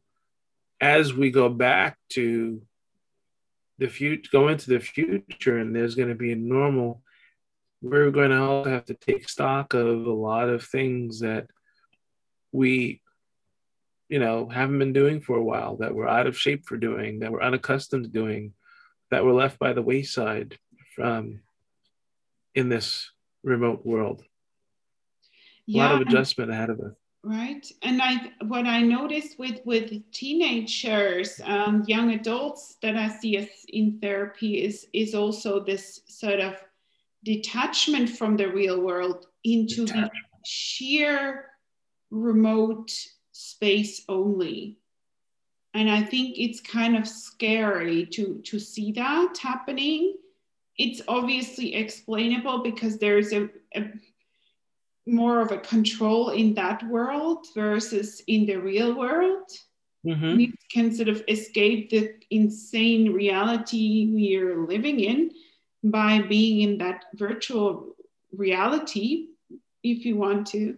as 0.80 1.14
we 1.14 1.32
go 1.32 1.50
back 1.50 1.98
to 2.10 2.62
the 3.80 3.88
future, 3.88 4.30
go 4.32 4.50
into 4.50 4.70
the 4.70 4.80
future, 4.80 5.58
and 5.58 5.76
there's 5.76 5.96
going 5.96 6.10
to 6.10 6.16
be 6.16 6.32
a 6.32 6.36
normal, 6.36 7.02
we're 7.82 8.12
going 8.12 8.32
to 8.32 8.42
also 8.42 8.70
have 8.70 8.86
to 8.86 8.94
take 8.94 9.30
stock 9.30 9.74
of 9.74 10.06
a 10.06 10.14
lot 10.14 10.50
of 10.50 10.64
things 10.64 11.20
that 11.22 11.48
we, 12.52 13.02
you 14.10 14.20
know, 14.20 14.48
haven't 14.48 14.80
been 14.80 14.94
doing 14.94 15.22
for 15.22 15.38
a 15.38 15.44
while, 15.44 15.78
that 15.78 15.94
we're 15.94 16.08
out 16.08 16.28
of 16.28 16.38
shape 16.38 16.66
for 16.66 16.78
doing, 16.78 17.20
that 17.20 17.32
we're 17.32 17.42
unaccustomed 17.42 18.06
to 18.06 18.10
doing, 18.10 18.54
that 19.16 19.24
were 19.24 19.32
left 19.32 19.58
by 19.60 19.72
the 19.72 19.82
wayside 19.82 20.60
from 20.94 21.40
in 22.54 22.68
this 22.68 23.10
remote 23.44 23.86
world. 23.86 24.26
Yeah. 25.66 25.78
A 25.78 25.80
lot 25.84 25.96
of 25.96 26.02
adjustment 26.02 26.52
ahead 26.52 26.70
of 26.70 26.82
us 26.82 26.94
right 27.24 27.72
and 27.82 28.04
i 28.04 28.18
what 28.50 28.68
i 28.68 28.84
noticed 28.84 29.40
with 29.40 29.60
with 29.66 29.90
teenagers 30.12 31.42
um, 31.46 31.84
young 31.88 32.12
adults 32.12 32.78
that 32.84 32.96
i 32.96 33.08
see 33.10 33.36
as 33.38 33.48
in 33.70 33.98
therapy 34.00 34.64
is 34.64 34.86
is 34.94 35.16
also 35.16 35.60
this 35.60 36.02
sort 36.08 36.40
of 36.40 36.54
detachment 37.24 38.08
from 38.08 38.38
the 38.38 38.48
real 38.48 38.80
world 38.80 39.26
into 39.44 39.86
the 39.86 40.08
sheer 40.46 41.48
remote 42.12 42.92
space 43.32 44.04
only 44.08 44.78
and 45.76 45.90
i 45.90 46.02
think 46.02 46.38
it's 46.38 46.60
kind 46.60 46.98
of 46.98 47.08
scary 47.08 48.06
to 48.06 48.42
to 48.44 48.58
see 48.60 48.92
that 48.92 49.38
happening 49.38 50.16
it's 50.78 51.02
obviously 51.08 51.74
explainable 51.76 52.62
because 52.62 52.98
there's 52.98 53.32
a, 53.32 53.50
a 53.76 53.92
more 55.08 55.40
of 55.40 55.52
a 55.52 55.58
control 55.58 56.30
in 56.30 56.54
that 56.56 56.84
world 56.88 57.48
versus 57.54 58.22
in 58.28 58.46
the 58.46 58.56
real 58.56 58.98
world. 58.98 59.50
Mm-hmm. 60.06 60.38
We 60.38 60.54
can 60.72 60.94
sort 60.94 61.10
of 61.10 61.24
escape 61.28 61.90
the 61.90 62.14
insane 62.30 63.14
reality 63.14 64.10
we 64.14 64.36
are 64.38 64.66
living 64.66 65.00
in 65.00 65.32
by 65.84 66.22
being 66.22 66.62
in 66.62 66.78
that 66.80 67.06
virtual 67.14 67.96
reality, 68.32 69.28
if 69.84 70.06
you 70.06 70.16
want 70.16 70.48
to. 70.48 70.78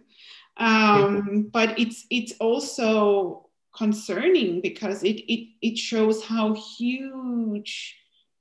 Um, 0.56 1.48
but 1.52 1.78
it's 1.78 2.06
it's 2.10 2.32
also 2.40 3.47
concerning 3.76 4.60
because 4.60 5.02
it, 5.02 5.20
it 5.32 5.48
it 5.62 5.78
shows 5.78 6.24
how 6.24 6.54
huge, 6.54 7.96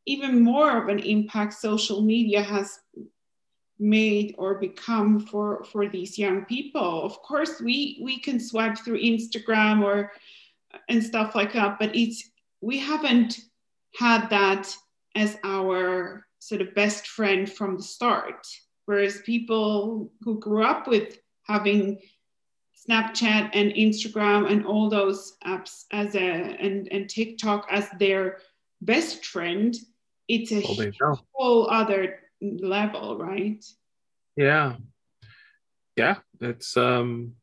even 0.05 0.41
more 0.41 0.81
of 0.81 0.89
an 0.89 0.99
impact 0.99 1.53
social 1.53 2.01
media 2.01 2.41
has 2.41 2.79
made 3.79 4.33
or 4.37 4.55
become 4.55 5.19
for 5.19 5.63
for 5.65 5.87
these 5.87 6.17
young 6.17 6.45
people. 6.45 7.03
Of 7.03 7.21
course 7.21 7.61
we 7.61 7.99
we 8.01 8.19
can 8.19 8.39
swipe 8.39 8.77
through 8.77 9.01
instagram 9.01 9.83
or 9.83 10.11
and 10.89 11.03
stuff 11.03 11.35
like 11.35 11.53
that 11.53 11.77
but 11.79 11.95
it's 11.95 12.29
we 12.61 12.79
haven't 12.79 13.39
had 13.95 14.29
that 14.29 14.75
as 15.15 15.37
our 15.43 16.25
sort 16.39 16.61
of 16.61 16.73
best 16.75 17.07
friend 17.07 17.51
from 17.51 17.77
the 17.77 17.83
start. 17.83 18.47
Whereas 18.85 19.21
people 19.21 20.11
who 20.21 20.39
grew 20.39 20.63
up 20.63 20.87
with 20.87 21.17
having 21.43 21.99
snapchat 22.77 23.49
and 23.53 23.71
instagram 23.73 24.51
and 24.51 24.65
all 24.65 24.89
those 24.89 25.37
apps 25.45 25.85
as 25.91 26.15
a 26.15 26.19
and, 26.19 26.87
and 26.91 27.09
tiktok 27.09 27.67
as 27.71 27.87
their 27.99 28.39
best 28.81 29.25
friend 29.25 29.75
it's 30.27 30.51
a 30.51 30.61
well, 30.99 31.25
whole 31.33 31.69
other 31.69 32.19
level, 32.41 33.17
right? 33.17 33.63
Yeah. 34.35 34.75
Yeah, 35.95 36.17
it's 36.41 36.77
um 36.77 37.33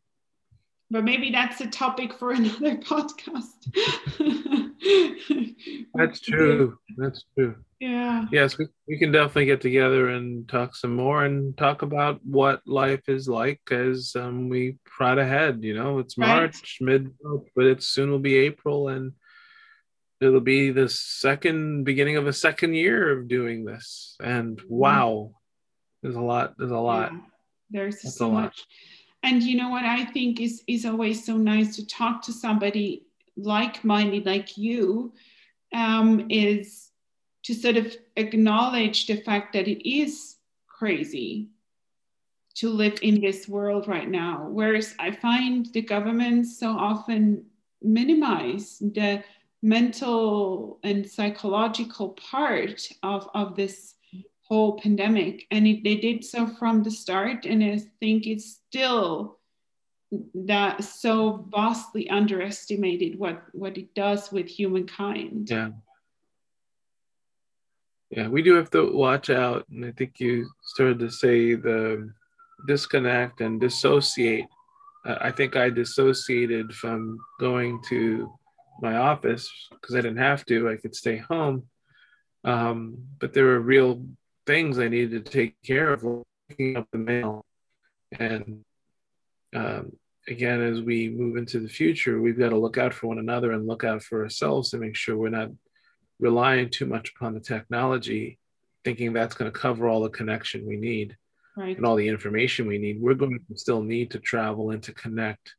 but 0.95 1.03
maybe 1.03 1.29
that's 1.31 1.61
a 1.61 1.67
topic 1.67 2.15
for 2.15 2.31
another 2.31 2.77
podcast. 2.77 3.51
that's 5.93 6.21
true. 6.21 6.79
That's 6.97 7.25
true. 7.37 7.57
Yeah. 7.81 8.27
Yes, 8.31 8.57
we, 8.57 8.69
we 8.87 8.97
can 8.97 9.11
definitely 9.11 9.47
get 9.47 9.61
together 9.61 10.11
and 10.11 10.49
talk 10.49 10.77
some 10.77 10.95
more 10.95 11.25
and 11.25 11.59
talk 11.59 11.83
about 11.83 12.21
what 12.25 12.63
life 12.65 13.09
is 13.09 13.29
like 13.29 13.61
as 13.73 14.15
um, 14.15 14.49
we 14.49 14.77
prod 14.85 15.19
ahead. 15.19 15.65
You 15.65 15.75
know, 15.75 15.99
it's 15.99 16.17
March, 16.17 16.79
right. 16.81 16.87
mid, 16.87 17.11
but 17.57 17.67
it 17.67 17.83
soon 17.83 18.13
will 18.13 18.21
be 18.21 18.37
April 18.37 18.87
and 18.87 19.15
it'll 20.21 20.41
be 20.41 20.71
the 20.71 20.89
second 20.89 21.83
beginning 21.83 22.19
of 22.19 22.29
a 22.29 22.33
second 22.33 22.75
year 22.75 23.19
of 23.19 23.27
doing 23.27 23.65
this 23.65 24.17
and 24.23 24.57
mm-hmm. 24.57 24.75
wow 24.75 25.33
there's 26.03 26.15
a 26.15 26.21
lot 26.21 26.55
there's 26.57 26.71
a 26.71 26.79
lot 26.79 27.11
yeah, 27.13 27.19
there's 27.69 28.01
That's 28.01 28.17
so 28.17 28.31
much 28.31 28.65
and 29.25 29.43
you 29.43 29.57
know 29.57 29.70
what? 29.70 29.85
I 29.85 30.05
think 30.05 30.41
is 30.41 30.62
is 30.68 30.85
always 30.85 31.25
so 31.25 31.37
nice 31.37 31.75
to 31.77 31.87
talk 31.87 32.22
to 32.22 32.33
somebody 32.33 33.07
like-minded 33.37 34.27
like 34.27 34.57
you 34.57 35.12
um, 35.75 36.27
is 36.29 36.91
to 37.45 37.55
sort 37.55 37.77
of 37.77 37.97
acknowledge 38.16 39.07
the 39.07 39.16
fact 39.16 39.55
that 39.55 39.66
it 39.66 39.89
is 39.89 40.37
crazy 40.68 41.49
to 42.55 42.68
live 42.68 42.99
in 43.03 43.20
this 43.20 43.49
world 43.49 43.89
right 43.89 44.09
now. 44.09 44.47
Whereas 44.51 44.95
i 45.01 45.11
find 45.11 45.66
the 45.72 45.83
governments 45.83 46.59
so 46.59 46.68
often 46.68 47.45
minimize 47.83 48.79
the 48.79 49.25
mental 49.62 50.79
and 50.85 51.09
psychological 51.09 52.11
part 52.11 52.87
of, 53.03 53.29
of 53.35 53.57
this 53.57 53.95
whole 54.49 54.79
pandemic. 54.79 55.47
And 55.51 55.67
it, 55.67 55.85
they 55.85 55.97
did 55.97 56.25
so 56.25 56.47
from 56.47 56.83
the 56.83 56.91
start. 56.91 57.47
And 57.47 57.63
I 57.63 57.81
think 58.01 58.27
it's 58.27 58.61
still 58.69 59.39
that 60.35 60.85
so 60.85 61.49
vastly 61.51 62.09
underestimated 62.09 63.19
what, 63.19 63.43
what 63.53 63.77
it 63.77 63.95
does 63.95 64.31
with 64.31 64.47
humankind. 64.47 65.51
Yeah. 65.51 65.71
Yeah, 68.11 68.29
we 68.29 68.43
do 68.43 68.55
have 68.55 68.71
to 68.71 68.93
watch 68.93 69.29
out. 69.29 69.67
And 69.71 69.85
I 69.85 69.91
think 69.91 70.21
you 70.21 70.49
started 70.63 71.01
to 71.01 71.11
say 71.11 71.55
the 71.55 72.13
disconnect 72.69 73.41
and 73.41 73.61
dissociate. 73.61 74.47
Uh, 75.05 75.17
I 75.21 75.33
think 75.33 75.57
I 75.57 75.69
dissociated 75.69 76.73
from 76.75 77.19
going 77.41 77.83
to 77.89 78.33
my 78.81 78.97
office 78.97 79.51
because 79.71 79.97
I 79.97 80.01
didn't 80.01 80.19
have 80.19 80.45
to. 80.47 80.69
I 80.69 80.77
could 80.77 80.95
stay 80.95 81.17
home. 81.17 81.65
Um, 82.45 82.99
but 83.19 83.33
there 83.33 83.47
were 83.47 83.61
real 83.61 84.07
things 84.47 84.79
I 84.79 84.89
needed 84.89 85.25
to 85.25 85.31
take 85.31 85.61
care 85.63 85.93
of, 85.93 86.05
looking 86.05 86.77
up 86.77 86.89
the 86.93 86.99
mail. 86.99 87.45
And 88.19 88.65
um, 89.55 89.93
again, 90.29 90.61
as 90.61 90.81
we 90.81 91.09
move 91.09 91.37
into 91.37 91.61
the 91.61 91.69
future, 91.69 92.21
we've 92.21 92.39
got 92.39 92.51
to 92.51 92.59
look 92.59 92.79
out 92.79 92.95
for 92.95 93.07
one 93.07 93.19
another 93.19 93.53
and 93.53 93.67
look 93.67 93.85
out 93.85 94.03
for 94.03 94.23
ourselves 94.23 94.71
to 94.71 94.79
make 94.79 94.97
sure 94.97 95.17
we're 95.17 95.29
not 95.31 95.51
relying 96.21 96.71
too 96.71 96.87
much 96.87 97.13
upon 97.17 97.35
the 97.35 97.41
technology, 97.41 98.39
thinking 98.85 99.13
that's 99.13 99.35
going 99.35 99.51
to 99.51 99.59
cover 99.59 99.89
all 99.89 100.03
the 100.03 100.09
connection 100.11 100.67
we 100.67 100.77
need 100.77 101.17
right. 101.57 101.77
and 101.77 101.87
all 101.87 101.97
the 101.97 102.09
information 102.09 102.67
we 102.67 102.79
need. 102.79 103.01
We're 103.01 103.15
going 103.15 103.39
to 103.39 103.59
still 103.59 103.83
need 103.83 104.11
to 104.13 104.19
travel 104.19 104.71
and 104.71 104.83
to 104.85 104.93
connect 104.93 105.55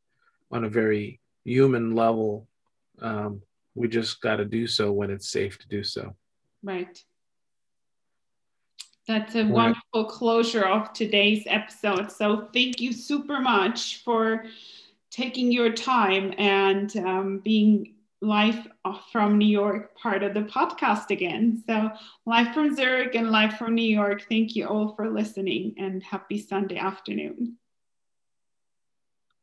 on 0.51 0.63
a 0.63 0.69
very 0.69 1.19
human 1.43 1.95
level 1.95 2.47
um, 3.01 3.41
we 3.75 3.87
just 3.87 4.21
got 4.21 4.37
to 4.37 4.45
do 4.45 4.67
so 4.67 4.91
when 4.91 5.11
it's 5.11 5.29
safe 5.29 5.59
to 5.59 5.67
do 5.67 5.83
so. 5.83 6.15
Right. 6.63 6.97
That's 9.07 9.35
a 9.35 9.43
wonderful 9.43 10.05
closure 10.05 10.65
of 10.65 10.91
today's 10.93 11.43
episode. 11.45 12.11
So 12.11 12.47
thank 12.53 12.81
you 12.81 12.91
super 12.91 13.39
much 13.39 14.03
for 14.03 14.45
taking 15.11 15.51
your 15.51 15.71
time 15.71 16.33
and 16.37 16.95
um, 16.97 17.39
being 17.39 17.93
live 18.21 18.67
from 19.11 19.37
New 19.37 19.47
York 19.47 19.95
part 19.95 20.23
of 20.23 20.33
the 20.33 20.41
podcast 20.41 21.11
again. 21.11 21.63
So 21.67 21.91
live 22.25 22.53
from 22.53 22.75
Zurich 22.75 23.13
and 23.13 23.29
live 23.29 23.57
from 23.57 23.75
New 23.75 23.83
York. 23.83 24.25
Thank 24.27 24.55
you 24.55 24.67
all 24.67 24.95
for 24.95 25.11
listening 25.11 25.75
and 25.77 26.01
happy 26.01 26.39
Sunday 26.39 26.77
afternoon. 26.77 27.57